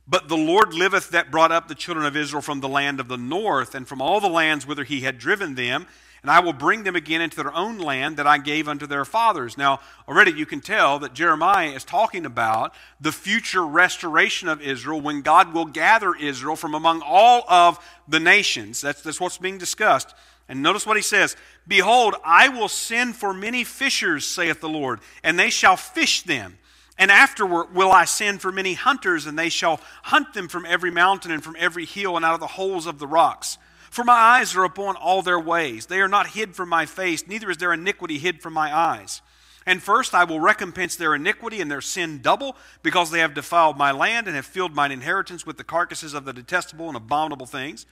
But 0.07 0.27
the 0.27 0.37
Lord 0.37 0.73
liveth 0.73 1.11
that 1.11 1.31
brought 1.31 1.51
up 1.51 1.67
the 1.67 1.75
children 1.75 2.05
of 2.05 2.17
Israel 2.17 2.41
from 2.41 2.61
the 2.61 2.69
land 2.69 2.99
of 2.99 3.07
the 3.07 3.17
north, 3.17 3.75
and 3.75 3.87
from 3.87 4.01
all 4.01 4.19
the 4.19 4.27
lands 4.27 4.65
whither 4.65 4.83
he 4.83 5.01
had 5.01 5.19
driven 5.19 5.55
them, 5.55 5.85
and 6.21 6.31
I 6.31 6.39
will 6.41 6.53
bring 6.53 6.83
them 6.83 6.95
again 6.95 7.21
into 7.21 7.37
their 7.37 7.53
own 7.53 7.77
land 7.77 8.17
that 8.17 8.27
I 8.27 8.39
gave 8.39 8.67
unto 8.67 8.85
their 8.85 9.05
fathers. 9.05 9.57
Now, 9.57 9.79
already 10.07 10.31
you 10.31 10.45
can 10.45 10.59
tell 10.59 10.99
that 10.99 11.13
Jeremiah 11.13 11.69
is 11.69 11.85
talking 11.85 12.25
about 12.25 12.73
the 12.99 13.11
future 13.11 13.65
restoration 13.65 14.49
of 14.49 14.61
Israel 14.61 14.99
when 14.99 15.21
God 15.21 15.53
will 15.53 15.65
gather 15.65 16.13
Israel 16.15 16.57
from 16.57 16.73
among 16.73 17.01
all 17.05 17.49
of 17.49 17.79
the 18.07 18.19
nations. 18.19 18.81
That's, 18.81 19.01
that's 19.01 19.21
what's 19.21 19.37
being 19.37 19.57
discussed 19.57 20.13
And 20.49 20.63
notice 20.63 20.85
what 20.85 20.97
he 20.97 21.03
says 21.03 21.38
Behold, 21.67 22.15
I 22.25 22.49
will 22.49 22.67
send 22.67 23.15
for 23.15 23.33
many 23.33 23.63
fishers, 23.63 24.25
saith 24.25 24.59
the 24.59 24.67
Lord, 24.67 24.99
and 25.23 25.39
they 25.39 25.51
shall 25.51 25.77
fish 25.77 26.23
them. 26.23 26.57
And 26.97 27.12
afterward 27.12 27.73
will 27.73 27.91
I 27.91 28.03
send 28.03 28.41
for 28.41 28.51
many 28.51 28.73
hunters, 28.73 29.25
and 29.25 29.39
they 29.39 29.47
shall 29.47 29.79
hunt 30.03 30.33
them 30.33 30.49
from 30.49 30.65
every 30.65 30.91
mountain 30.91 31.31
and 31.31 31.41
from 31.41 31.55
every 31.57 31.85
hill 31.85 32.17
and 32.17 32.25
out 32.25 32.33
of 32.33 32.41
the 32.41 32.47
holes 32.47 32.88
of 32.88 32.99
the 32.99 33.07
rocks. 33.07 33.57
For 33.89 34.03
my 34.03 34.13
eyes 34.13 34.55
are 34.55 34.65
upon 34.65 34.97
all 34.97 35.21
their 35.21 35.39
ways. 35.39 35.85
They 35.85 36.01
are 36.01 36.09
not 36.09 36.31
hid 36.31 36.55
from 36.55 36.67
my 36.67 36.85
face, 36.85 37.27
neither 37.27 37.49
is 37.49 37.57
their 37.57 37.71
iniquity 37.71 38.19
hid 38.19 38.41
from 38.41 38.53
my 38.53 38.75
eyes. 38.75 39.21
And 39.65 39.81
first 39.81 40.13
I 40.13 40.23
will 40.23 40.39
recompense 40.39 40.95
their 40.95 41.15
iniquity 41.15 41.62
and 41.62 41.71
their 41.71 41.81
sin 41.81 42.21
double, 42.21 42.55
because 42.83 43.12
they 43.12 43.19
have 43.19 43.33
defiled 43.33 43.77
my 43.77 43.91
land 43.91 44.27
and 44.27 44.35
have 44.35 44.45
filled 44.45 44.75
mine 44.75 44.91
inheritance 44.91 45.45
with 45.45 45.57
the 45.57 45.63
carcasses 45.63 46.13
of 46.13 46.25
the 46.25 46.33
detestable 46.33 46.88
and 46.88 46.97
abominable 46.97 47.45
things. 47.45 47.85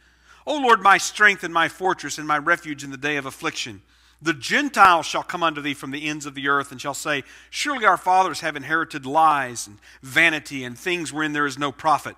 O 0.48 0.58
Lord, 0.58 0.82
my 0.82 0.98
strength 0.98 1.44
and 1.44 1.54
my 1.54 1.68
fortress 1.68 2.18
and 2.18 2.26
my 2.26 2.38
refuge 2.38 2.82
in 2.82 2.90
the 2.90 2.96
day 2.96 3.18
of 3.18 3.26
affliction. 3.26 3.82
The 4.22 4.34
Gentiles 4.34 5.06
shall 5.06 5.22
come 5.22 5.44
unto 5.44 5.62
thee 5.62 5.74
from 5.74 5.92
the 5.92 6.08
ends 6.08 6.26
of 6.26 6.36
the 6.36 6.48
earth 6.48 6.72
and 6.72 6.80
shall 6.80 6.94
say, 6.94 7.26
Surely 7.50 7.86
our 7.86 7.98
fathers 7.98 8.40
have 8.40 8.56
inherited 8.56 9.06
lies 9.06 9.68
and 9.68 9.78
vanity 10.02 10.64
and 10.64 10.78
things 10.78 11.12
wherein 11.12 11.34
there 11.34 11.46
is 11.46 11.60
no 11.60 11.74
profit. 11.74 12.16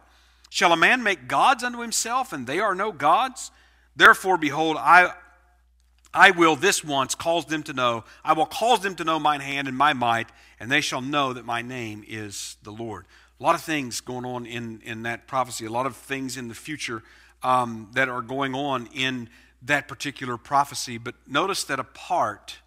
Shall 0.51 0.71
a 0.71 0.77
man 0.77 1.01
make 1.01 1.27
gods 1.27 1.63
unto 1.63 1.79
himself, 1.79 2.31
and 2.31 2.45
they 2.45 2.59
are 2.59 2.75
no 2.75 2.91
gods? 2.91 3.49
Therefore, 3.95 4.37
behold, 4.37 4.77
I, 4.79 5.13
I 6.13 6.31
will 6.31 6.55
this 6.55 6.83
once 6.83 7.15
cause 7.15 7.45
them 7.45 7.63
to 7.63 7.73
know, 7.73 8.03
I 8.23 8.33
will 8.33 8.45
cause 8.45 8.81
them 8.81 8.95
to 8.95 9.03
know 9.03 9.19
mine 9.19 9.41
hand 9.41 9.67
and 9.67 9.75
my 9.75 9.93
might, 9.93 10.29
and 10.59 10.71
they 10.71 10.81
shall 10.81 11.01
know 11.01 11.33
that 11.33 11.45
my 11.45 11.63
name 11.63 12.03
is 12.07 12.57
the 12.61 12.71
Lord. 12.71 13.05
A 13.39 13.43
lot 13.43 13.55
of 13.55 13.61
things 13.61 14.01
going 14.01 14.25
on 14.25 14.45
in, 14.45 14.81
in 14.83 15.03
that 15.03 15.27
prophecy, 15.27 15.65
a 15.65 15.71
lot 15.71 15.85
of 15.87 15.95
things 15.95 16.37
in 16.37 16.47
the 16.47 16.55
future 16.55 17.03
um, 17.43 17.89
that 17.93 18.09
are 18.09 18.21
going 18.21 18.55
on 18.55 18.87
in 18.93 19.29
that 19.63 19.87
particular 19.87 20.37
prophecy. 20.37 20.97
But 20.97 21.15
notice 21.27 21.63
that 21.65 21.79
a 21.79 21.83
part 21.83 22.59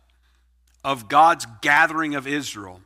of 0.85 1.09
God's 1.09 1.47
gathering 1.61 2.15
of 2.15 2.27
Israel 2.27 2.81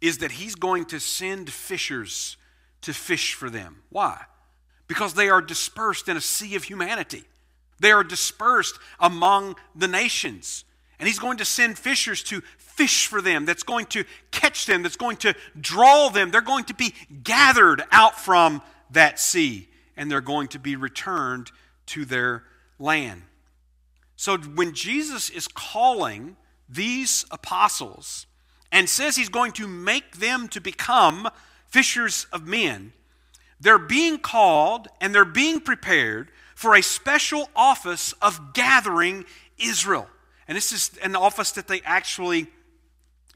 is 0.00 0.18
that 0.18 0.32
He's 0.32 0.54
going 0.54 0.84
to 0.86 1.00
send 1.00 1.50
fishers 1.50 2.36
to 2.82 2.92
fish 2.92 3.34
for 3.34 3.50
them. 3.50 3.82
Why? 3.90 4.22
Because 4.86 5.14
they 5.14 5.28
are 5.28 5.42
dispersed 5.42 6.08
in 6.08 6.16
a 6.16 6.20
sea 6.20 6.54
of 6.54 6.64
humanity. 6.64 7.24
They 7.80 7.92
are 7.92 8.04
dispersed 8.04 8.78
among 8.98 9.56
the 9.74 9.88
nations. 9.88 10.64
And 10.98 11.06
he's 11.06 11.18
going 11.18 11.38
to 11.38 11.44
send 11.44 11.78
fishers 11.78 12.22
to 12.24 12.42
fish 12.56 13.06
for 13.06 13.20
them, 13.20 13.44
that's 13.44 13.64
going 13.64 13.86
to 13.86 14.04
catch 14.30 14.66
them, 14.66 14.82
that's 14.82 14.96
going 14.96 15.16
to 15.18 15.34
draw 15.60 16.08
them. 16.10 16.30
They're 16.30 16.40
going 16.40 16.64
to 16.66 16.74
be 16.74 16.94
gathered 17.24 17.82
out 17.90 18.18
from 18.18 18.62
that 18.90 19.18
sea, 19.18 19.67
and 19.98 20.10
they're 20.10 20.22
going 20.22 20.48
to 20.48 20.58
be 20.58 20.76
returned 20.76 21.50
to 21.86 22.06
their 22.06 22.44
land. 22.78 23.22
So 24.16 24.38
when 24.38 24.72
Jesus 24.72 25.28
is 25.28 25.46
calling 25.46 26.36
these 26.68 27.26
apostles 27.30 28.26
and 28.72 28.88
says 28.88 29.16
he's 29.16 29.28
going 29.28 29.52
to 29.52 29.68
make 29.68 30.16
them 30.16 30.48
to 30.48 30.60
become 30.60 31.28
fishers 31.66 32.26
of 32.32 32.46
men, 32.46 32.92
they're 33.60 33.78
being 33.78 34.18
called 34.18 34.88
and 35.00 35.14
they're 35.14 35.24
being 35.24 35.60
prepared 35.60 36.30
for 36.54 36.74
a 36.74 36.82
special 36.82 37.50
office 37.54 38.12
of 38.22 38.54
gathering 38.54 39.24
Israel. 39.58 40.08
And 40.46 40.56
this 40.56 40.72
is 40.72 40.90
an 41.02 41.16
office 41.16 41.52
that 41.52 41.68
they 41.68 41.80
actually 41.84 42.46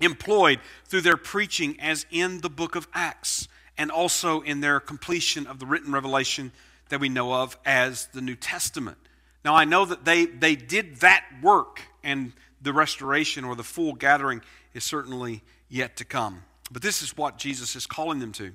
employed 0.01 0.61
through 0.87 1.03
their 1.03 1.17
preaching, 1.17 1.79
as 1.81 2.07
in 2.11 2.41
the 2.41 2.51
book 2.51 2.75
of 2.75 2.89
Acts, 2.95 3.49
and 3.79 3.91
also 3.91 4.41
in 4.41 4.61
their 4.61 4.81
completion 4.81 5.47
of 5.47 5.59
the 5.59 5.67
written 5.67 5.93
revelation 5.93 6.53
that 6.89 7.01
we 7.01 7.09
know 7.09 7.33
of 7.33 7.57
as 7.65 8.07
the 8.09 8.21
New 8.21 8.37
Testament. 8.37 8.99
Now, 9.45 9.55
I 9.55 9.65
know 9.65 9.85
that 9.85 10.05
they, 10.05 10.27
they 10.27 10.55
did 10.55 10.97
that 10.97 11.25
work, 11.43 11.81
and 12.05 12.33
the 12.61 12.73
restoration 12.73 13.45
or 13.45 13.57
the 13.57 13.65
full 13.65 13.95
gathering 13.95 14.43
is 14.75 14.85
certainly 14.85 15.43
yet 15.69 15.97
to 15.97 16.05
come. 16.05 16.43
But 16.71 16.83
this 16.83 17.03
is 17.03 17.17
what 17.17 17.39
Jesus 17.39 17.75
is 17.75 17.87
calling 17.87 18.21
them 18.21 18.33
to. 18.33 18.53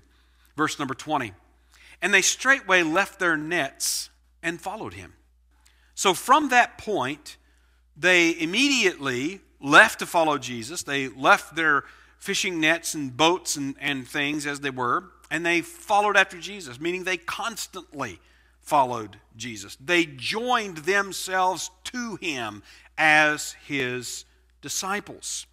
Verse 0.55 0.79
number 0.79 0.93
20. 0.93 1.33
And 2.01 2.13
they 2.13 2.21
straightway 2.21 2.83
left 2.83 3.19
their 3.19 3.35
nets 3.35 4.09
and 4.41 4.61
followed 4.61 4.93
him. 4.93 5.13
So 5.93 6.13
from 6.13 6.49
that 6.49 6.77
point, 6.77 7.37
they 7.95 8.39
immediately 8.39 9.41
left 9.59 9.99
to 9.99 10.05
follow 10.05 10.37
Jesus. 10.37 10.83
They 10.83 11.07
left 11.09 11.55
their 11.55 11.83
fishing 12.19 12.59
nets 12.59 12.93
and 12.93 13.15
boats 13.15 13.55
and, 13.55 13.75
and 13.79 14.07
things 14.07 14.45
as 14.45 14.59
they 14.59 14.69
were, 14.69 15.05
and 15.29 15.45
they 15.45 15.61
followed 15.61 16.17
after 16.17 16.39
Jesus, 16.39 16.79
meaning 16.79 17.03
they 17.03 17.17
constantly 17.17 18.19
followed 18.61 19.17
Jesus. 19.35 19.77
They 19.83 20.05
joined 20.05 20.79
themselves 20.79 21.71
to 21.85 22.17
him 22.17 22.63
as 22.97 23.55
his 23.65 24.25
disciples. 24.61 25.45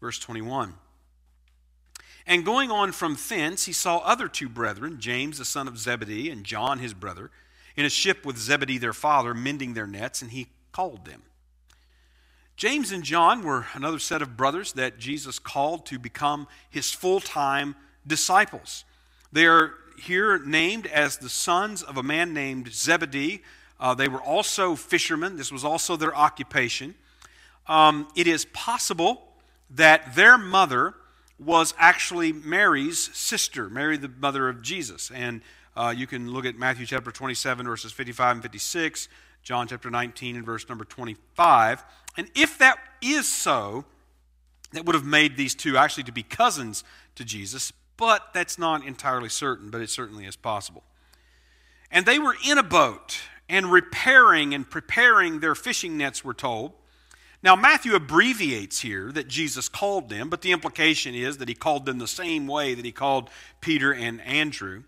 Verse 0.00 0.18
21. 0.18 0.74
And 2.26 2.44
going 2.44 2.70
on 2.70 2.92
from 2.92 3.16
thence, 3.28 3.64
he 3.64 3.72
saw 3.72 3.98
other 3.98 4.28
two 4.28 4.48
brethren, 4.48 5.00
James 5.00 5.38
the 5.38 5.44
son 5.44 5.66
of 5.66 5.78
Zebedee 5.78 6.30
and 6.30 6.44
John 6.44 6.78
his 6.78 6.94
brother 6.94 7.30
in 7.74 7.84
a 7.84 7.90
ship 7.90 8.24
with 8.24 8.38
Zebedee 8.38 8.78
their 8.78 8.92
father, 8.92 9.34
mending 9.34 9.74
their 9.74 9.86
nets, 9.86 10.22
and 10.22 10.30
he 10.30 10.48
called 10.72 11.04
them. 11.04 11.22
James 12.56 12.92
and 12.92 13.02
John 13.02 13.42
were 13.42 13.66
another 13.74 13.98
set 13.98 14.22
of 14.22 14.36
brothers 14.36 14.72
that 14.74 14.98
Jesus 14.98 15.38
called 15.38 15.86
to 15.86 15.98
become 15.98 16.46
his 16.70 16.92
full 16.92 17.20
time 17.20 17.74
disciples. 18.06 18.84
They 19.32 19.46
are 19.46 19.74
here 19.98 20.38
named 20.38 20.86
as 20.86 21.18
the 21.18 21.28
sons 21.28 21.82
of 21.82 21.96
a 21.96 22.02
man 22.02 22.34
named 22.34 22.72
Zebedee. 22.72 23.42
Uh, 23.80 23.94
they 23.94 24.08
were 24.08 24.20
also 24.20 24.76
fishermen, 24.76 25.36
this 25.36 25.50
was 25.50 25.64
also 25.64 25.96
their 25.96 26.14
occupation. 26.14 26.94
Um, 27.66 28.08
it 28.16 28.26
is 28.26 28.44
possible 28.46 29.22
that 29.70 30.14
their 30.14 30.36
mother 30.36 30.94
was 31.38 31.74
actually 31.78 32.32
Mary's 32.32 33.14
sister, 33.16 33.68
Mary, 33.68 33.96
the 33.96 34.08
mother 34.08 34.48
of 34.48 34.62
Jesus. 34.62 35.10
And 35.12 35.42
uh, 35.76 35.92
you 35.96 36.06
can 36.06 36.30
look 36.30 36.44
at 36.44 36.56
Matthew 36.56 36.86
chapter 36.86 37.10
27, 37.10 37.66
verses 37.66 37.92
55 37.92 38.36
and 38.36 38.42
56, 38.42 39.08
John 39.42 39.66
chapter 39.66 39.90
19, 39.90 40.36
and 40.36 40.46
verse 40.46 40.68
number 40.68 40.84
25. 40.84 41.82
And 42.16 42.30
if 42.34 42.58
that 42.58 42.78
is 43.00 43.28
so, 43.28 43.84
that 44.72 44.84
would 44.84 44.94
have 44.94 45.04
made 45.04 45.36
these 45.36 45.54
two 45.54 45.76
actually 45.76 46.04
to 46.04 46.12
be 46.12 46.22
cousins 46.22 46.84
to 47.14 47.24
Jesus, 47.24 47.72
but 47.96 48.32
that's 48.32 48.58
not 48.58 48.86
entirely 48.86 49.28
certain, 49.28 49.70
but 49.70 49.80
it 49.80 49.90
certainly 49.90 50.24
is 50.24 50.36
possible. 50.36 50.82
And 51.90 52.06
they 52.06 52.18
were 52.18 52.36
in 52.46 52.58
a 52.58 52.62
boat 52.62 53.20
and 53.48 53.70
repairing 53.70 54.54
and 54.54 54.68
preparing 54.68 55.40
their 55.40 55.54
fishing 55.54 55.98
nets, 55.98 56.24
we're 56.24 56.32
told. 56.32 56.72
Now, 57.42 57.56
Matthew 57.56 57.94
abbreviates 57.94 58.80
here 58.80 59.10
that 59.12 59.28
Jesus 59.28 59.68
called 59.68 60.08
them, 60.08 60.30
but 60.30 60.42
the 60.42 60.52
implication 60.52 61.14
is 61.14 61.38
that 61.38 61.48
he 61.48 61.54
called 61.54 61.86
them 61.86 61.98
the 61.98 62.06
same 62.06 62.46
way 62.46 62.74
that 62.74 62.84
he 62.84 62.92
called 62.92 63.30
Peter 63.60 63.92
and 63.92 64.20
Andrew. 64.22 64.84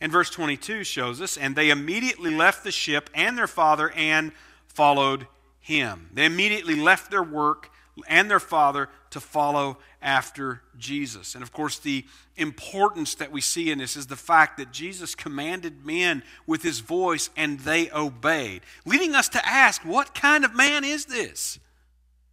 And 0.00 0.12
verse 0.12 0.28
22 0.28 0.84
shows 0.84 1.22
us, 1.22 1.38
and 1.38 1.56
they 1.56 1.70
immediately 1.70 2.30
left 2.30 2.64
the 2.64 2.70
ship 2.70 3.08
and 3.14 3.36
their 3.36 3.46
father 3.46 3.90
and 3.92 4.32
followed 4.68 5.26
him. 5.66 6.10
They 6.12 6.24
immediately 6.24 6.74
left 6.74 7.10
their 7.10 7.22
work 7.22 7.70
and 8.08 8.30
their 8.30 8.40
father 8.40 8.88
to 9.10 9.20
follow 9.20 9.78
after 10.02 10.62
Jesus. 10.78 11.34
And 11.34 11.42
of 11.42 11.52
course, 11.52 11.78
the 11.78 12.04
importance 12.36 13.14
that 13.16 13.32
we 13.32 13.40
see 13.40 13.70
in 13.70 13.78
this 13.78 13.96
is 13.96 14.06
the 14.06 14.16
fact 14.16 14.58
that 14.58 14.70
Jesus 14.70 15.14
commanded 15.14 15.84
men 15.86 16.22
with 16.46 16.62
his 16.62 16.80
voice 16.80 17.30
and 17.36 17.60
they 17.60 17.90
obeyed, 17.90 18.62
leading 18.84 19.14
us 19.14 19.28
to 19.30 19.48
ask, 19.48 19.82
what 19.82 20.14
kind 20.14 20.44
of 20.44 20.54
man 20.54 20.84
is 20.84 21.06
this? 21.06 21.58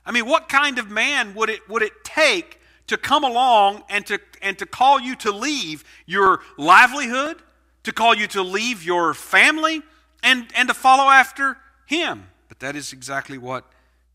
I 0.06 0.12
mean, 0.12 0.26
what 0.26 0.50
kind 0.50 0.78
of 0.78 0.90
man 0.90 1.34
would 1.34 1.50
it, 1.50 1.68
would 1.70 1.82
it 1.82 2.04
take 2.04 2.60
to 2.88 2.98
come 2.98 3.24
along 3.24 3.84
and 3.90 4.06
to, 4.08 4.20
and 4.42 4.60
to 4.60 4.66
call 4.66 5.00
you 5.00 5.16
to 5.18 5.32
leave 5.32 5.86
your 6.06 6.42
livelihood? 6.58 7.42
to 7.84 7.92
call 7.92 8.16
you 8.16 8.28
to 8.28 8.42
leave 8.42 8.84
your 8.84 9.14
family 9.14 9.82
and, 10.24 10.48
and 10.56 10.68
to 10.70 10.74
follow 10.74 11.10
after 11.10 11.58
him. 11.86 12.28
But 12.54 12.60
that 12.60 12.76
is 12.76 12.94
exactly 12.94 13.40
what 13.40 13.66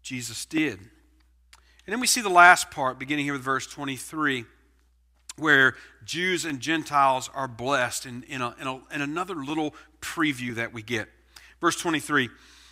Jesus 0.00 0.44
did. 0.44 0.78
And 0.78 0.88
then 1.88 1.98
we 1.98 2.06
see 2.06 2.20
the 2.20 2.28
last 2.28 2.70
part, 2.70 2.96
beginning 2.96 3.24
here 3.24 3.32
with 3.32 3.42
verse 3.42 3.66
23, 3.66 4.44
where 5.38 5.74
Jews 6.04 6.44
and 6.44 6.60
Gentiles 6.60 7.28
are 7.34 7.48
blessed 7.48 8.06
in, 8.06 8.22
in, 8.28 8.40
a, 8.40 8.54
in, 8.60 8.68
a, 8.68 8.76
in 8.94 9.02
another 9.02 9.34
little 9.34 9.74
preview 10.00 10.54
that 10.54 10.72
we 10.72 10.82
get. 10.82 11.08
Verse 11.60 11.74
23 11.80 12.30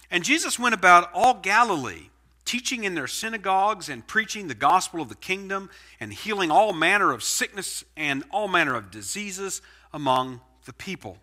And 0.08 0.22
Jesus 0.22 0.56
went 0.56 0.72
about 0.72 1.10
all 1.12 1.34
Galilee, 1.34 2.10
teaching 2.44 2.84
in 2.84 2.94
their 2.94 3.08
synagogues 3.08 3.88
and 3.88 4.06
preaching 4.06 4.46
the 4.46 4.54
gospel 4.54 5.02
of 5.02 5.08
the 5.08 5.16
kingdom 5.16 5.68
and 5.98 6.12
healing 6.12 6.52
all 6.52 6.72
manner 6.72 7.10
of 7.10 7.24
sickness 7.24 7.82
and 7.96 8.22
all 8.30 8.46
manner 8.46 8.76
of 8.76 8.92
diseases 8.92 9.62
among 9.92 10.40
the 10.64 10.72
people. 10.72 11.18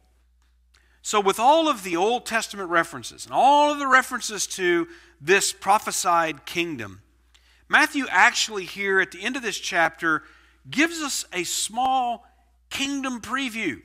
So, 1.06 1.20
with 1.20 1.38
all 1.38 1.68
of 1.68 1.84
the 1.84 1.98
Old 1.98 2.26
Testament 2.26 2.70
references 2.70 3.26
and 3.26 3.34
all 3.36 3.74
of 3.74 3.78
the 3.78 3.88
references 3.88 4.48
to 4.48 4.88
this 5.20 5.52
prophesied 5.52 6.46
kingdom, 6.46 7.02
Matthew 7.68 8.06
actually, 8.10 8.64
here 8.64 9.02
at 9.02 9.12
the 9.12 9.22
end 9.22 9.36
of 9.36 9.42
this 9.42 9.60
chapter, 9.60 10.24
gives 10.70 11.02
us 11.02 11.26
a 11.34 11.44
small 11.44 12.26
kingdom 12.70 13.20
preview 13.20 13.82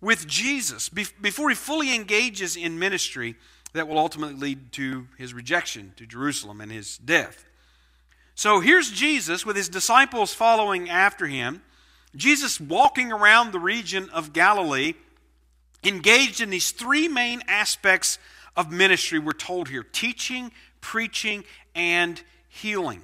with 0.00 0.26
Jesus. 0.26 0.88
Before 0.88 1.50
he 1.50 1.54
fully 1.54 1.94
engages 1.94 2.56
in 2.56 2.78
ministry, 2.78 3.36
that 3.74 3.86
will 3.86 3.98
ultimately 3.98 4.36
lead 4.36 4.72
to 4.72 5.06
his 5.18 5.34
rejection 5.34 5.92
to 5.96 6.06
Jerusalem 6.06 6.62
and 6.62 6.72
his 6.72 6.96
death. 6.96 7.44
So 8.34 8.60
here's 8.60 8.90
Jesus 8.90 9.44
with 9.44 9.56
his 9.56 9.68
disciples 9.68 10.32
following 10.32 10.88
after 10.88 11.26
him. 11.26 11.62
Jesus 12.16 12.58
walking 12.58 13.12
around 13.12 13.52
the 13.52 13.60
region 13.60 14.08
of 14.10 14.32
Galilee, 14.32 14.94
engaged 15.86 16.40
in 16.40 16.50
these 16.50 16.70
three 16.70 17.08
main 17.08 17.42
aspects 17.48 18.18
of 18.56 18.70
ministry, 18.70 19.18
we're 19.18 19.32
told 19.32 19.68
here 19.68 19.82
teaching, 19.82 20.52
preaching, 20.80 21.44
and 21.74 22.22
healing. 22.48 23.02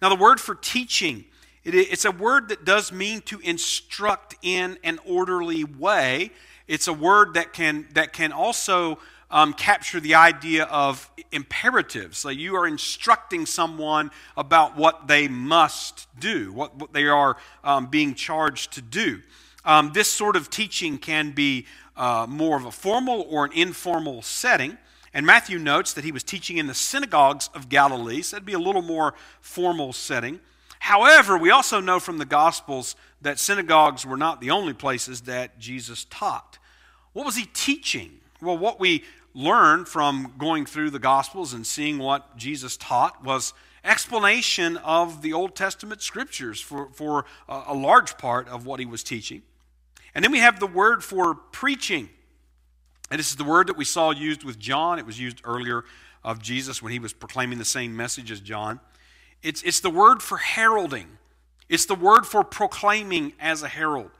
Now, 0.00 0.08
the 0.08 0.16
word 0.16 0.40
for 0.40 0.54
teaching, 0.54 1.24
it's 1.64 2.04
a 2.04 2.10
word 2.10 2.48
that 2.50 2.64
does 2.64 2.92
mean 2.92 3.22
to 3.22 3.40
instruct 3.40 4.36
in 4.42 4.78
an 4.84 5.00
orderly 5.04 5.64
way. 5.64 6.30
It's 6.68 6.86
a 6.86 6.92
word 6.92 7.34
that 7.34 7.52
can, 7.52 7.88
that 7.94 8.12
can 8.12 8.32
also 8.32 8.98
um, 9.30 9.52
capture 9.52 9.98
the 9.98 10.14
idea 10.14 10.64
of 10.64 11.10
imperatives. 11.32 12.18
So 12.18 12.28
you 12.28 12.54
are 12.56 12.66
instructing 12.66 13.46
someone 13.46 14.10
about 14.36 14.76
what 14.76 15.08
they 15.08 15.26
must 15.28 16.06
do, 16.18 16.52
what, 16.52 16.76
what 16.76 16.92
they 16.92 17.06
are 17.06 17.36
um, 17.64 17.86
being 17.86 18.14
charged 18.14 18.74
to 18.74 18.82
do. 18.82 19.22
Um, 19.64 19.90
this 19.92 20.08
sort 20.08 20.36
of 20.36 20.48
teaching 20.48 20.98
can 20.98 21.32
be 21.32 21.66
uh, 21.96 22.26
more 22.28 22.56
of 22.56 22.64
a 22.64 22.70
formal 22.70 23.26
or 23.28 23.44
an 23.44 23.52
informal 23.52 24.22
setting. 24.22 24.78
And 25.14 25.24
Matthew 25.24 25.58
notes 25.58 25.92
that 25.94 26.04
he 26.04 26.12
was 26.12 26.22
teaching 26.22 26.58
in 26.58 26.66
the 26.66 26.74
synagogues 26.74 27.48
of 27.54 27.68
Galilee, 27.68 28.22
so 28.22 28.36
that'd 28.36 28.44
be 28.44 28.52
a 28.52 28.58
little 28.58 28.82
more 28.82 29.14
formal 29.40 29.92
setting. 29.92 30.40
However, 30.78 31.38
we 31.38 31.50
also 31.50 31.80
know 31.80 31.98
from 31.98 32.18
the 32.18 32.26
Gospels 32.26 32.96
that 33.22 33.38
synagogues 33.38 34.04
were 34.04 34.16
not 34.16 34.40
the 34.40 34.50
only 34.50 34.74
places 34.74 35.22
that 35.22 35.58
Jesus 35.58 36.04
taught. 36.10 36.58
What 37.12 37.24
was 37.24 37.36
he 37.36 37.46
teaching? 37.46 38.20
Well, 38.42 38.58
what 38.58 38.78
we 38.78 39.04
learned 39.34 39.88
from 39.88 40.34
going 40.38 40.66
through 40.66 40.90
the 40.90 40.98
Gospels 40.98 41.54
and 41.54 41.66
seeing 41.66 41.98
what 41.98 42.36
Jesus 42.36 42.76
taught 42.76 43.24
was 43.24 43.54
explanation 43.84 44.76
of 44.78 45.22
the 45.22 45.32
Old 45.32 45.54
Testament 45.54 46.02
scriptures 46.02 46.60
for, 46.60 46.90
for 46.92 47.24
a 47.48 47.74
large 47.74 48.18
part 48.18 48.48
of 48.48 48.66
what 48.66 48.80
he 48.80 48.86
was 48.86 49.02
teaching. 49.02 49.42
And 50.16 50.24
then 50.24 50.32
we 50.32 50.38
have 50.38 50.58
the 50.58 50.66
word 50.66 51.04
for 51.04 51.34
preaching. 51.34 52.08
And 53.10 53.18
this 53.18 53.28
is 53.28 53.36
the 53.36 53.44
word 53.44 53.66
that 53.66 53.76
we 53.76 53.84
saw 53.84 54.12
used 54.12 54.44
with 54.44 54.58
John. 54.58 54.98
It 54.98 55.04
was 55.04 55.20
used 55.20 55.42
earlier 55.44 55.84
of 56.24 56.40
Jesus 56.40 56.80
when 56.80 56.90
he 56.90 56.98
was 56.98 57.12
proclaiming 57.12 57.58
the 57.58 57.66
same 57.66 57.94
message 57.94 58.30
as 58.30 58.40
John. 58.40 58.80
It's, 59.42 59.62
it's 59.62 59.80
the 59.80 59.90
word 59.90 60.22
for 60.22 60.38
heralding, 60.38 61.06
it's 61.68 61.84
the 61.84 61.94
word 61.94 62.26
for 62.26 62.42
proclaiming 62.42 63.34
as 63.38 63.62
a 63.62 63.68
herald. 63.68 64.10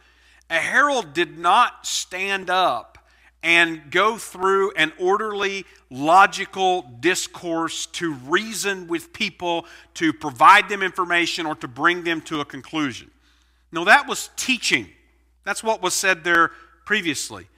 A 0.50 0.58
herald 0.58 1.14
did 1.14 1.38
not 1.38 1.86
stand 1.86 2.50
up 2.50 2.98
and 3.42 3.90
go 3.90 4.18
through 4.18 4.72
an 4.72 4.92
orderly, 4.98 5.64
logical 5.88 6.82
discourse 7.00 7.86
to 7.86 8.12
reason 8.12 8.86
with 8.86 9.14
people, 9.14 9.64
to 9.94 10.12
provide 10.12 10.68
them 10.68 10.82
information, 10.82 11.46
or 11.46 11.54
to 11.54 11.66
bring 11.66 12.04
them 12.04 12.20
to 12.20 12.40
a 12.40 12.44
conclusion. 12.44 13.10
No, 13.72 13.84
that 13.86 14.06
was 14.06 14.28
teaching. 14.36 14.90
That's 15.46 15.62
what 15.62 15.80
was 15.80 15.94
said 15.94 16.24
there 16.24 16.50
previously. 16.84 17.48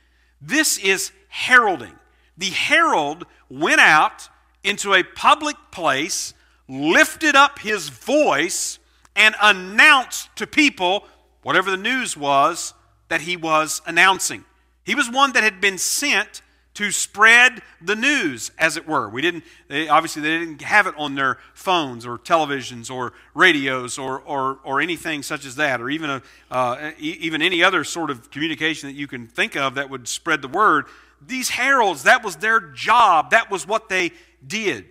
This 0.42 0.76
is 0.78 1.10
heralding. 1.28 1.94
The 2.36 2.50
herald 2.50 3.24
went 3.48 3.80
out 3.80 4.28
into 4.62 4.92
a 4.92 5.02
public 5.02 5.56
place, 5.72 6.34
lifted 6.68 7.34
up 7.34 7.60
his 7.60 7.88
voice, 7.88 8.78
and 9.16 9.34
announced 9.40 10.28
to 10.36 10.46
people 10.46 11.06
whatever 11.42 11.70
the 11.70 11.78
news 11.78 12.14
was 12.14 12.74
that 13.08 13.22
he 13.22 13.38
was 13.38 13.80
announcing. 13.86 14.44
He 14.84 14.94
was 14.94 15.10
one 15.10 15.32
that 15.32 15.42
had 15.42 15.58
been 15.58 15.78
sent 15.78 16.42
to 16.78 16.92
spread 16.92 17.60
the 17.82 17.96
news, 17.96 18.52
as 18.56 18.76
it 18.76 18.86
were. 18.86 19.08
We 19.08 19.20
didn't, 19.20 19.42
they, 19.66 19.88
obviously, 19.88 20.22
they 20.22 20.38
didn't 20.38 20.62
have 20.62 20.86
it 20.86 20.94
on 20.96 21.16
their 21.16 21.38
phones 21.52 22.06
or 22.06 22.18
televisions 22.18 22.88
or 22.88 23.14
radios 23.34 23.98
or, 23.98 24.20
or, 24.20 24.60
or 24.62 24.80
anything 24.80 25.24
such 25.24 25.44
as 25.44 25.56
that, 25.56 25.80
or 25.80 25.90
even, 25.90 26.08
a, 26.08 26.22
uh, 26.52 26.92
even 27.00 27.42
any 27.42 27.64
other 27.64 27.82
sort 27.82 28.10
of 28.10 28.30
communication 28.30 28.88
that 28.88 28.94
you 28.94 29.08
can 29.08 29.26
think 29.26 29.56
of 29.56 29.74
that 29.74 29.90
would 29.90 30.06
spread 30.06 30.40
the 30.40 30.46
word. 30.46 30.84
These 31.20 31.48
heralds, 31.48 32.04
that 32.04 32.22
was 32.22 32.36
their 32.36 32.60
job, 32.60 33.30
that 33.30 33.50
was 33.50 33.66
what 33.66 33.88
they 33.88 34.12
did. 34.46 34.84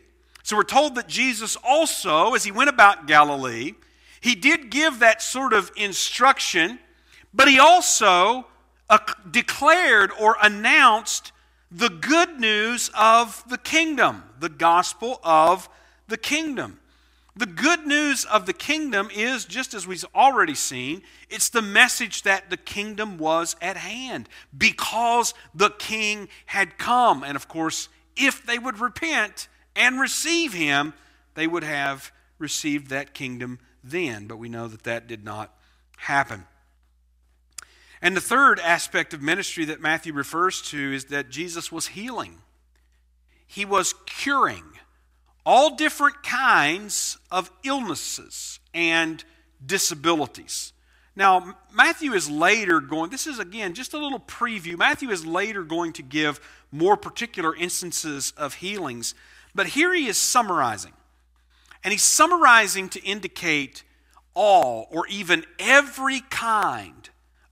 So 0.44 0.58
we're 0.58 0.64
told 0.64 0.96
that 0.96 1.08
Jesus 1.08 1.56
also, 1.64 2.34
as 2.34 2.44
he 2.44 2.52
went 2.52 2.70
about 2.70 3.08
Galilee, 3.08 3.76
he 4.20 4.36
did 4.36 4.72
give 4.72 5.00
that 5.00 5.22
sort 5.22 5.54
of 5.54 5.72
instruction, 5.78 6.80
but 7.34 7.48
he 7.48 7.60
also 7.60 8.46
uh, 8.90 8.98
declared 9.32 10.12
or 10.20 10.36
announced 10.42 11.32
the 11.72 11.90
good 11.90 12.40
news 12.40 12.90
of 12.98 13.44
the 13.50 13.58
kingdom, 13.58 14.24
the 14.40 14.50
gospel 14.50 15.20
of 15.24 15.70
the 16.08 16.18
kingdom. 16.18 16.80
The 17.36 17.46
good 17.46 17.86
news 17.86 18.26
of 18.26 18.48
the 18.48 18.54
kingdom 18.54 19.10
is, 19.14 19.46
just 19.46 19.76
as 19.76 19.86
we've 19.86 20.04
already 20.16 20.56
seen, 20.56 21.04
it's 21.30 21.50
the 21.50 21.62
message 21.62 22.24
that 22.24 22.50
the 22.50 22.58
kingdom 22.58 23.20
was 23.20 23.56
at 23.62 23.78
hand 23.78 24.28
because 24.58 25.36
the 25.54 25.70
king 25.70 26.30
had 26.48 26.80
come. 26.80 27.24
And 27.24 27.36
of 27.36 27.48
course, 27.48 27.90
if 28.16 28.44
they 28.44 28.58
would 28.58 28.80
repent 28.80 29.50
and 29.76 30.00
receive 30.00 30.54
him, 30.54 30.94
they 31.36 31.46
would 31.46 31.64
have 31.64 32.12
received 32.40 32.90
that 32.90 33.14
kingdom 33.14 33.60
then. 33.84 34.26
But 34.26 34.38
we 34.38 34.50
know 34.50 34.68
that 34.68 34.84
that 34.84 35.06
did 35.06 35.24
not 35.24 35.54
happen. 35.98 36.46
And 38.02 38.16
the 38.16 38.22
third 38.22 38.60
aspect 38.60 39.14
of 39.14 39.22
ministry 39.22 39.66
that 39.66 39.82
Matthew 39.82 40.14
refers 40.14 40.62
to 40.64 40.94
is 40.94 41.06
that 41.06 41.30
Jesus 41.30 41.72
was 41.72 41.88
healing, 41.88 42.40
he 43.46 43.66
was 43.66 43.94
curing 44.06 44.64
all 45.46 45.76
different 45.76 46.24
kinds 46.24 47.18
of 47.32 47.50
illnesses 47.64 48.60
and 48.74 49.24
disabilities. 49.66 50.74
Now, 51.16 51.56
Matthew 51.74 52.14
is 52.14 52.30
later 52.30 52.80
going, 52.82 53.10
this 53.10 53.26
is 53.26 53.40
again 53.40 53.74
just 53.74 53.94
a 53.94 53.98
little 53.98 54.20
preview. 54.20 54.78
Matthew 54.78 55.10
is 55.10 55.26
later 55.26 55.64
going 55.64 55.94
to 55.94 56.04
give 56.04 56.40
more 56.72 56.98
particular 56.98 57.56
instances 57.56 58.34
of 58.38 58.56
healings, 58.56 59.16
but 59.56 59.68
here 59.68 59.94
he 59.94 60.08
is 60.08 60.18
summarizing. 60.18 60.94
And 61.84 61.94
he's 61.94 62.04
summarizing 62.04 62.90
to 62.90 63.04
indicate 63.04 63.84
all 64.34 64.88
or 64.92 65.08
even 65.08 65.46
every 65.58 66.20
kind 66.30 66.97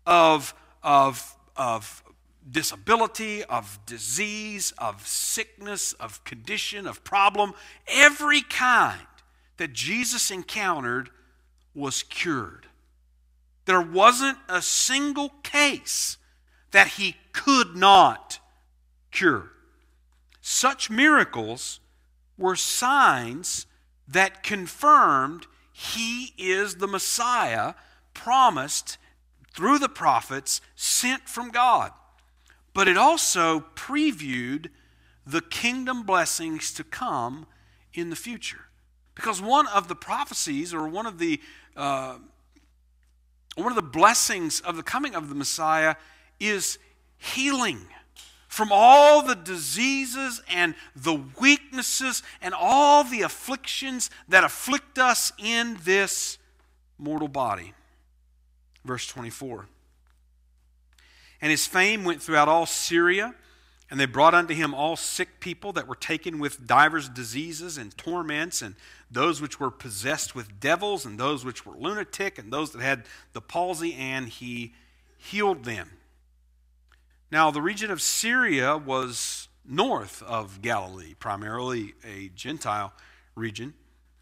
of, 0.05 0.53
of, 0.83 1.35
of 1.55 2.03
disability, 2.49 3.43
of 3.43 3.79
disease, 3.85 4.73
of 4.77 5.05
sickness, 5.07 5.93
of 5.93 6.23
condition, 6.23 6.87
of 6.87 7.03
problem, 7.03 7.53
every 7.87 8.41
kind 8.41 9.07
that 9.57 9.73
Jesus 9.73 10.31
encountered 10.31 11.09
was 11.73 12.03
cured. 12.03 12.67
There 13.65 13.81
wasn't 13.81 14.37
a 14.47 14.61
single 14.61 15.29
case 15.43 16.17
that 16.71 16.87
he 16.87 17.15
could 17.31 17.75
not 17.75 18.39
cure. 19.11 19.51
Such 20.41 20.89
miracles 20.89 21.79
were 22.37 22.55
signs 22.55 23.65
that 24.07 24.43
confirmed 24.43 25.47
he 25.71 26.33
is 26.37 26.75
the 26.75 26.87
Messiah 26.87 27.73
promised 28.13 28.97
through 29.55 29.79
the 29.79 29.89
prophets 29.89 30.59
sent 30.75 31.29
from 31.29 31.49
God. 31.49 31.91
But 32.73 32.89
it 32.89 32.97
also 32.97 33.61
previewed 33.75 34.67
the 35.25 35.41
kingdom 35.41 36.03
blessings 36.03 36.73
to 36.73 36.83
come 36.83 37.45
in 37.93 38.09
the 38.09 38.17
future. 38.17 38.65
Because 39.15 39.41
one 39.41 39.65
of 39.67 39.87
the 39.87 39.95
prophecies, 39.95 40.73
or 40.73 40.89
one 40.89 41.05
of 41.05 41.19
the 41.19 41.39
uh, 41.75 42.17
one 43.55 43.71
of 43.71 43.75
the 43.75 43.81
blessings 43.81 44.59
of 44.59 44.75
the 44.75 44.83
coming 44.83 45.15
of 45.15 45.29
the 45.29 45.35
Messiah, 45.35 45.95
is 46.41 46.77
healing 47.17 47.79
from 48.49 48.69
all 48.71 49.21
the 49.21 49.35
diseases 49.35 50.41
and 50.49 50.75
the 50.93 51.21
weaknesses 51.39 52.21
and 52.41 52.53
all 52.53 53.05
the 53.05 53.21
afflictions 53.21 54.09
that 54.27 54.43
afflict 54.43 54.99
us 54.99 55.31
in 55.37 55.77
this 55.85 56.37
mortal 56.97 57.29
body. 57.29 57.73
Verse 58.85 59.07
24. 59.07 59.65
And 61.41 61.51
his 61.51 61.67
fame 61.67 62.05
went 62.05 62.21
throughout 62.21 62.47
all 62.47 62.65
Syria, 62.65 63.35
and 63.89 63.99
they 63.99 64.05
brought 64.05 64.33
unto 64.33 64.53
him 64.53 64.73
all 64.73 64.95
sick 64.95 65.39
people 65.39 65.73
that 65.73 65.87
were 65.87 65.95
taken 65.95 66.39
with 66.39 66.65
divers 66.65 67.09
diseases 67.09 67.77
and 67.77 67.97
torments, 67.97 68.61
and 68.61 68.75
those 69.11 69.41
which 69.41 69.59
were 69.59 69.71
possessed 69.71 70.35
with 70.35 70.59
devils, 70.59 71.05
and 71.05 71.19
those 71.19 71.43
which 71.43 71.65
were 71.65 71.75
lunatic, 71.75 72.37
and 72.37 72.53
those 72.53 72.71
that 72.71 72.81
had 72.81 73.05
the 73.33 73.41
palsy, 73.41 73.93
and 73.95 74.29
he 74.29 74.73
healed 75.17 75.65
them. 75.65 75.89
Now, 77.31 77.51
the 77.51 77.61
region 77.61 77.91
of 77.91 78.01
Syria 78.01 78.77
was 78.77 79.47
north 79.67 80.21
of 80.23 80.61
Galilee, 80.61 81.15
primarily 81.15 81.95
a 82.03 82.29
Gentile 82.35 82.93
region. 83.33 83.73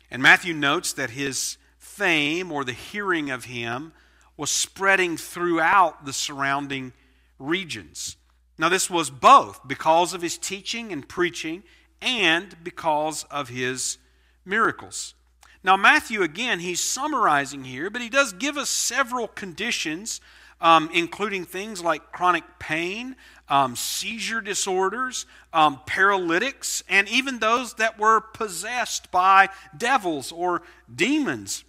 And 0.10 0.22
Matthew 0.22 0.54
notes 0.54 0.94
that 0.94 1.12
his 1.12 1.58
fame 1.78 2.52
or 2.52 2.64
the 2.64 2.72
hearing 2.72 3.30
of 3.30 3.46
him 3.46 3.92
was 4.38 4.52
spreading 4.52 5.18
throughout 5.18 6.06
the 6.06 6.14
surrounding 6.14 6.94
regions. 7.40 8.18
Now, 8.58 8.70
this 8.70 8.90
was 8.90 9.10
both 9.10 9.68
because 9.68 10.14
of 10.14 10.22
his 10.22 10.38
teaching 10.38 10.92
and 10.92 11.08
preaching 11.08 11.64
and 12.02 12.56
because 12.64 13.24
of 13.26 13.50
his 13.50 13.98
miracles. 14.46 15.16
Now, 15.64 15.78
Matthew, 15.78 16.22
again, 16.22 16.60
he's 16.60 16.82
summarizing 16.82 17.64
here, 17.64 17.90
but 17.90 18.02
he 18.02 18.10
does 18.10 18.34
give 18.34 18.58
us 18.58 18.70
several 18.70 19.28
conditions, 19.28 20.20
um, 20.60 20.90
including 20.94 21.46
things 21.46 21.82
like 21.82 22.12
chronic 22.12 22.44
pain, 22.60 23.16
um, 23.48 23.76
seizure 23.76 24.42
disorders, 24.42 25.26
um, 25.54 25.80
paralytics, 25.86 26.84
and 26.90 27.08
even 27.08 27.40
those 27.40 27.76
that 27.76 27.98
were 27.98 28.20
possessed 28.20 29.10
by 29.10 29.50
devils 29.76 30.32
or 30.32 30.64
demons. 30.94 31.64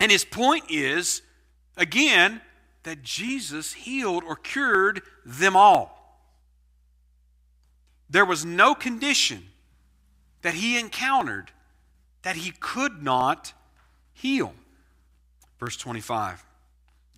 And 0.00 0.10
his 0.10 0.24
point 0.24 0.64
is, 0.70 1.22
again, 1.78 2.42
that 2.82 3.02
Jesus 3.02 3.72
healed 3.72 4.24
or 4.24 4.36
cured 4.36 5.02
them 5.24 5.56
all. 5.56 6.20
There 8.10 8.24
was 8.24 8.44
no 8.44 8.74
condition 8.74 9.44
that 10.42 10.54
he 10.54 10.78
encountered 10.78 11.52
that 12.22 12.36
he 12.36 12.50
could 12.50 13.02
not 13.02 13.52
heal. 14.12 14.54
Verse 15.58 15.76
25. 15.76 16.44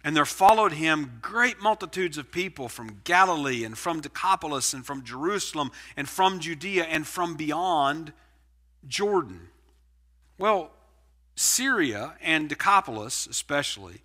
And 0.03 0.17
there 0.17 0.25
followed 0.25 0.73
him 0.73 1.19
great 1.21 1.61
multitudes 1.61 2.17
of 2.17 2.33
people 2.33 2.69
from 2.69 3.01
Galilee 3.05 3.65
and 3.65 3.77
from 3.77 4.01
Decapolis 4.01 4.73
and 4.73 4.85
from 4.85 5.05
Jerusalem 5.05 5.71
and 5.97 6.09
from 6.09 6.41
Judea 6.41 6.85
and 6.85 7.07
from 7.07 7.35
beyond 7.35 8.13
Jordan. 8.89 9.49
Well, 10.39 10.71
Syria 11.37 12.15
and 12.23 12.49
Decapolis, 12.49 13.27
especially, 13.27 14.01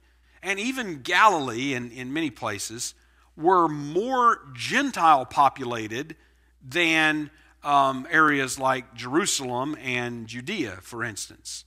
and 0.46 0.60
even 0.60 1.02
Galilee 1.02 1.74
in, 1.74 1.92
in 1.92 2.14
many 2.14 2.30
places, 2.30 2.94
were 3.36 3.68
more 3.68 4.40
Gentile 4.54 5.26
populated 5.26 6.16
than 6.64 7.32
um, 7.64 8.08
areas 8.10 8.60
like 8.60 8.94
Jerusalem 8.94 9.76
and 9.82 10.28
Judea, 10.28 10.78
for 10.82 11.04
instance. 11.04 11.66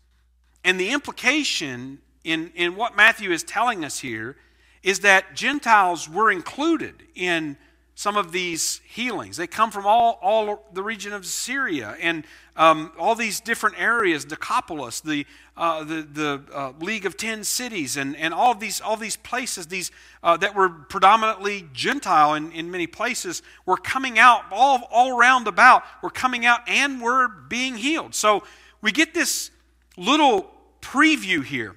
And 0.64 0.79
the 0.79 0.91
implication 0.91 1.99
in, 2.22 2.53
in 2.55 2.76
what 2.76 2.97
Matthew 2.97 3.33
is 3.33 3.43
telling 3.43 3.85
us 3.85 3.99
here 3.99 4.37
is 4.83 5.01
that 5.01 5.35
Gentiles 5.35 6.09
were 6.09 6.31
included 6.31 7.03
in 7.14 7.57
some 7.99 8.16
of 8.16 8.30
these 8.30 8.80
healings. 8.86 9.36
They 9.36 9.49
come 9.49 9.72
from 9.72 9.84
all, 9.84 10.20
all 10.22 10.64
the 10.72 10.84
region 10.84 11.12
of 11.12 11.26
Syria 11.26 11.96
and 12.01 12.24
um, 12.55 12.92
all 12.96 13.16
these 13.16 13.40
different 13.40 13.74
areas, 13.76 14.24
Decapolis, 14.24 15.01
the, 15.01 15.26
uh, 15.57 15.82
the, 15.82 16.03
the 16.03 16.42
uh, 16.55 16.72
League 16.78 17.07
of 17.07 17.16
Ten 17.16 17.42
Cities, 17.42 17.96
and, 17.96 18.14
and 18.14 18.32
all 18.32 18.55
these, 18.55 18.80
all 18.80 18.96
these 18.96 19.16
places 19.16 19.66
these, 19.66 19.90
uh, 20.22 20.36
that 20.36 20.55
were 20.55 20.68
predominantly 20.68 21.68
Gentile 21.72 22.34
in, 22.34 22.53
in 22.53 22.70
many 22.70 22.86
places 22.86 23.42
were 23.66 23.76
coming 23.76 24.16
out, 24.16 24.44
all, 24.53 24.86
all 24.92 25.18
round 25.18 25.49
about, 25.49 25.82
were 26.01 26.09
coming 26.09 26.46
out 26.46 26.61
and 26.68 27.03
were 27.03 27.26
being 27.26 27.76
healed. 27.76 28.14
So 28.14 28.44
we 28.80 28.92
get 28.92 29.12
this 29.12 29.51
little 29.96 30.49
preview 30.80 31.42
here 31.42 31.74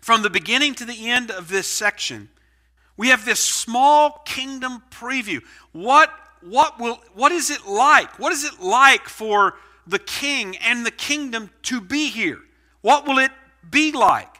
from 0.00 0.22
the 0.22 0.30
beginning 0.30 0.74
to 0.74 0.84
the 0.84 1.08
end 1.08 1.30
of 1.30 1.48
this 1.48 1.68
section 1.68 2.30
we 3.00 3.08
have 3.08 3.24
this 3.24 3.40
small 3.40 4.20
kingdom 4.26 4.82
preview. 4.90 5.40
What, 5.72 6.12
what, 6.42 6.78
will, 6.78 7.00
what 7.14 7.32
is 7.32 7.48
it 7.48 7.66
like? 7.66 8.18
What 8.18 8.30
is 8.30 8.44
it 8.44 8.60
like 8.60 9.08
for 9.08 9.54
the 9.86 9.98
king 9.98 10.58
and 10.58 10.84
the 10.84 10.90
kingdom 10.90 11.48
to 11.62 11.80
be 11.80 12.10
here? 12.10 12.40
What 12.82 13.08
will 13.08 13.16
it 13.16 13.30
be 13.70 13.90
like? 13.90 14.36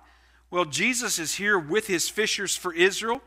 Well, 0.50 0.66
Jesus 0.66 1.18
is 1.18 1.36
here 1.36 1.58
with 1.58 1.86
his 1.86 2.10
fishers 2.10 2.54
for 2.54 2.74
Israel. 2.74 3.22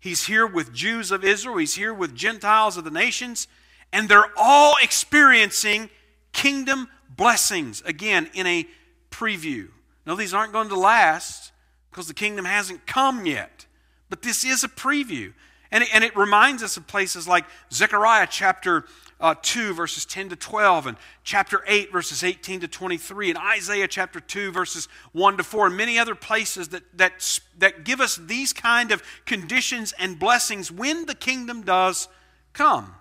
He's 0.00 0.24
here 0.24 0.46
with 0.46 0.72
Jews 0.72 1.10
of 1.10 1.22
Israel. 1.22 1.58
He's 1.58 1.74
here 1.74 1.92
with 1.92 2.14
Gentiles 2.14 2.78
of 2.78 2.84
the 2.84 2.90
nations. 2.90 3.48
And 3.92 4.08
they're 4.08 4.32
all 4.38 4.76
experiencing 4.82 5.90
kingdom 6.32 6.88
blessings, 7.14 7.82
again, 7.84 8.30
in 8.32 8.46
a 8.46 8.66
preview. 9.10 9.68
Now, 10.06 10.14
these 10.14 10.32
aren't 10.32 10.54
going 10.54 10.70
to 10.70 10.78
last 10.78 11.52
because 11.90 12.08
the 12.08 12.14
kingdom 12.14 12.46
hasn't 12.46 12.86
come 12.86 13.26
yet. 13.26 13.66
But 14.12 14.20
this 14.20 14.44
is 14.44 14.62
a 14.62 14.68
preview. 14.68 15.32
And 15.70 15.84
it, 15.84 15.88
and 15.94 16.04
it 16.04 16.14
reminds 16.14 16.62
us 16.62 16.76
of 16.76 16.86
places 16.86 17.26
like 17.26 17.46
Zechariah 17.72 18.26
chapter 18.30 18.84
uh, 19.18 19.36
2, 19.40 19.72
verses 19.72 20.04
10 20.04 20.28
to 20.28 20.36
12, 20.36 20.88
and 20.88 20.96
chapter 21.24 21.64
8, 21.66 21.90
verses 21.90 22.22
18 22.22 22.60
to 22.60 22.68
23, 22.68 23.30
and 23.30 23.38
Isaiah 23.38 23.88
chapter 23.88 24.20
2, 24.20 24.52
verses 24.52 24.86
1 25.12 25.38
to 25.38 25.42
4, 25.42 25.68
and 25.68 25.76
many 25.78 25.98
other 25.98 26.14
places 26.14 26.68
that, 26.68 26.82
that, 26.98 27.40
that 27.56 27.84
give 27.84 28.02
us 28.02 28.16
these 28.16 28.52
kind 28.52 28.92
of 28.92 29.02
conditions 29.24 29.94
and 29.98 30.18
blessings 30.18 30.70
when 30.70 31.06
the 31.06 31.14
kingdom 31.14 31.62
does 31.62 32.06
come. 32.52 32.94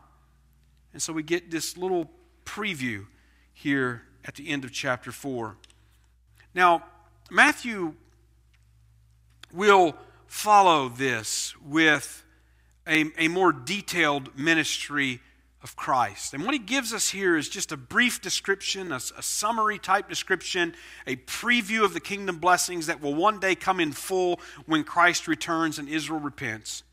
And 0.93 1.01
so 1.01 1.12
we 1.12 1.24
get 1.24 1.51
this 1.51 1.76
little 1.76 2.09
preview 2.45 3.05
here 3.53 4.03
at 4.24 4.36
the 4.36 4.47
end 4.47 4.64
of 4.64 4.72
chapter 4.72 5.12
4. 5.12 5.57
Now, 6.55 6.86
Matthew 7.30 7.95
will 9.51 9.93
follow 10.32 10.88
this 10.88 11.53
with 11.57 12.23
a, 12.88 13.03
a 13.17 13.27
more 13.27 13.51
detailed 13.51 14.36
ministry 14.39 15.19
of 15.61 15.75
Christ. 15.75 16.34
And 16.34 16.45
what 16.45 16.53
he 16.53 16.59
gives 16.59 16.93
us 16.93 17.09
here 17.09 17.36
is 17.36 17.49
just 17.49 17.73
a 17.73 17.77
brief 17.77 18.21
description, 18.21 18.93
a, 18.93 18.95
a, 18.95 19.21
summary 19.21 19.77
type 19.77 20.07
description, 20.07 20.73
a 21.05 21.17
preview 21.17 21.84
of 21.84 21.93
the 21.93 21.99
kingdom 21.99 22.38
blessings 22.38 22.88
that 22.88 23.01
will 23.01 23.13
one 23.13 23.41
day 23.41 23.55
come 23.55 23.82
in 23.82 23.91
full 23.91 24.39
when 24.65 24.86
Christ 24.86 25.27
returns 25.27 25.77
and 25.77 25.89
Israel 25.89 26.21
repents. 26.21 26.84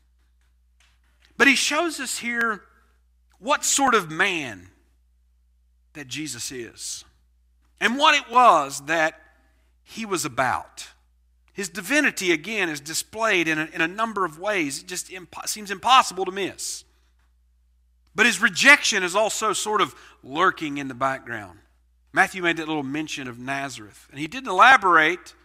But 1.37 1.47
he 1.47 1.55
shows 1.55 2.01
us 2.01 2.17
here 2.17 2.63
what 3.39 3.63
sort 3.63 3.95
of 3.95 4.11
man 4.11 4.67
that 5.93 6.09
Jesus 6.09 6.51
is 6.51 7.05
and 7.79 7.97
what 7.97 8.15
it 8.15 8.29
was 8.29 8.81
that 8.87 9.19
he 9.81 10.05
was 10.05 10.25
about. 10.25 10.89
His 11.59 11.67
divinity, 11.67 12.31
again, 12.31 12.69
is 12.69 12.79
displayed 12.79 13.49
in 13.49 13.59
a, 13.59 13.65
in 13.73 13.81
a 13.81 13.87
number 13.87 14.23
of 14.23 14.39
ways. 14.39 14.79
It 14.79 14.87
just 14.87 15.09
impo- 15.09 15.45
seems 15.45 15.71
impossible 15.71 16.23
to 16.23 16.31
miss. 16.31 16.85
But 18.15 18.25
his 18.25 18.41
rejection 18.41 19.03
is 19.03 19.13
also 19.13 19.51
sort 19.51 19.81
of 19.81 19.93
lurking 20.23 20.77
in 20.77 20.87
the 20.87 20.93
background. 20.93 21.59
Matthew 22.13 22.41
made 22.41 22.55
that 22.55 22.69
little 22.69 22.81
mention 22.81 23.27
of 23.27 23.39
Nazareth, 23.39 24.07
and 24.09 24.21
he 24.21 24.25
didn't 24.25 24.47
elaborate, 24.47 25.35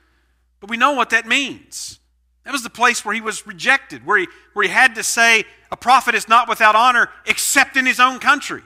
but 0.60 0.70
we 0.70 0.76
know 0.76 0.92
what 0.92 1.10
that 1.10 1.26
means. 1.26 1.98
That 2.44 2.52
was 2.52 2.62
the 2.62 2.70
place 2.70 3.04
where 3.04 3.16
he 3.16 3.20
was 3.20 3.44
rejected, 3.44 4.06
where 4.06 4.18
he, 4.18 4.28
where 4.52 4.62
he 4.62 4.70
had 4.70 4.94
to 4.94 5.02
say, 5.02 5.42
A 5.72 5.76
prophet 5.76 6.14
is 6.14 6.28
not 6.28 6.48
without 6.48 6.76
honor 6.76 7.10
except 7.26 7.76
in 7.76 7.86
his 7.86 7.98
own 7.98 8.20
country. 8.20 8.62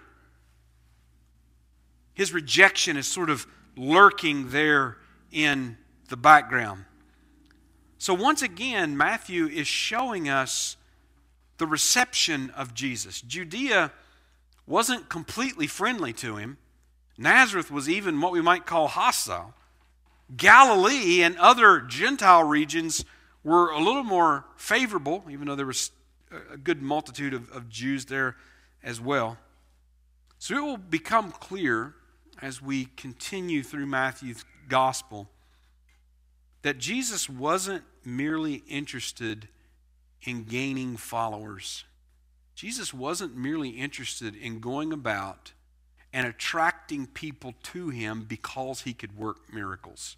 His 2.12 2.30
rejection 2.30 2.98
is 2.98 3.06
sort 3.06 3.30
of 3.30 3.46
lurking 3.74 4.50
there 4.50 4.98
in 5.32 5.78
the 6.10 6.16
background. 6.18 6.84
So, 7.98 8.14
once 8.14 8.42
again, 8.42 8.96
Matthew 8.96 9.46
is 9.46 9.66
showing 9.66 10.28
us 10.28 10.76
the 11.58 11.66
reception 11.66 12.50
of 12.50 12.72
Jesus. 12.72 13.20
Judea 13.20 13.92
wasn't 14.66 15.08
completely 15.08 15.66
friendly 15.66 16.12
to 16.14 16.36
him, 16.36 16.58
Nazareth 17.18 17.70
was 17.70 17.88
even 17.88 18.20
what 18.20 18.30
we 18.30 18.40
might 18.40 18.64
call 18.64 18.86
hostile. 18.86 19.54
Galilee 20.36 21.22
and 21.22 21.36
other 21.38 21.80
Gentile 21.80 22.44
regions 22.44 23.04
were 23.42 23.70
a 23.70 23.78
little 23.78 24.04
more 24.04 24.44
favorable, 24.56 25.24
even 25.28 25.48
though 25.48 25.56
there 25.56 25.66
was 25.66 25.90
a 26.52 26.56
good 26.56 26.80
multitude 26.80 27.34
of, 27.34 27.50
of 27.50 27.68
Jews 27.68 28.04
there 28.04 28.36
as 28.84 29.00
well. 29.00 29.38
So 30.38 30.56
it 30.56 30.60
will 30.60 30.76
become 30.76 31.32
clear 31.32 31.94
as 32.40 32.62
we 32.62 32.84
continue 32.96 33.64
through 33.64 33.86
Matthew's 33.86 34.44
gospel 34.68 35.28
that 36.62 36.78
Jesus 36.78 37.28
wasn't 37.28 37.84
merely 38.04 38.62
interested 38.68 39.48
in 40.22 40.44
gaining 40.44 40.96
followers. 40.96 41.84
Jesus 42.54 42.92
wasn't 42.92 43.36
merely 43.36 43.70
interested 43.70 44.34
in 44.34 44.60
going 44.60 44.92
about 44.92 45.52
and 46.12 46.26
attracting 46.26 47.06
people 47.06 47.54
to 47.62 47.90
him 47.90 48.24
because 48.26 48.82
he 48.82 48.92
could 48.92 49.16
work 49.16 49.52
miracles. 49.52 50.16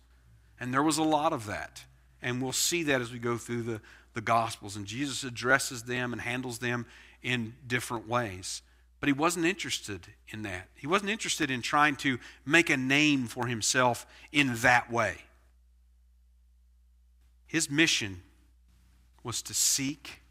And 0.59 0.73
there 0.73 0.83
was 0.83 0.99
a 0.99 1.03
lot 1.03 1.33
of 1.33 1.47
that. 1.47 1.85
And 2.23 2.41
we'll 2.41 2.53
see 2.53 2.83
that 2.85 3.01
as 3.01 3.13
we 3.13 3.19
go 3.19 3.37
through 3.37 3.63
the, 3.63 3.81
the 4.15 4.21
Gospels. 4.21 4.77
And 4.77 4.87
Jesus 4.87 5.25
addresses 5.25 5.83
them 5.83 6.13
and 6.13 6.23
handles 6.23 6.59
them 6.59 6.87
in 7.23 7.55
different 7.67 8.09
ways. 8.09 8.63
But 9.01 9.09
he 9.09 9.13
wasn't 9.15 9.47
interested 9.47 10.07
in 10.29 10.43
that. 10.43 10.69
He 10.75 10.87
wasn't 10.87 11.11
interested 11.11 11.51
in 11.51 11.63
trying 11.63 11.97
to 11.97 12.19
make 12.45 12.71
a 12.71 12.77
name 12.77 13.27
for 13.27 13.47
himself 13.47 14.07
in 14.33 14.55
that 14.57 14.93
way. 14.93 15.17
His 17.51 17.69
mission 17.69 18.23
was 19.25 19.43
to 19.43 19.55
seek 19.55 20.23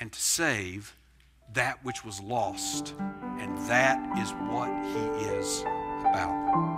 and 0.00 0.12
to 0.12 0.20
save 0.20 0.94
that 1.54 1.82
which 1.82 2.04
was 2.04 2.20
lost. 2.20 2.94
And 3.38 3.56
that 3.70 3.98
is 4.18 4.32
what 4.32 4.68
he 4.68 5.28
is 5.30 5.62
about. 6.00 6.77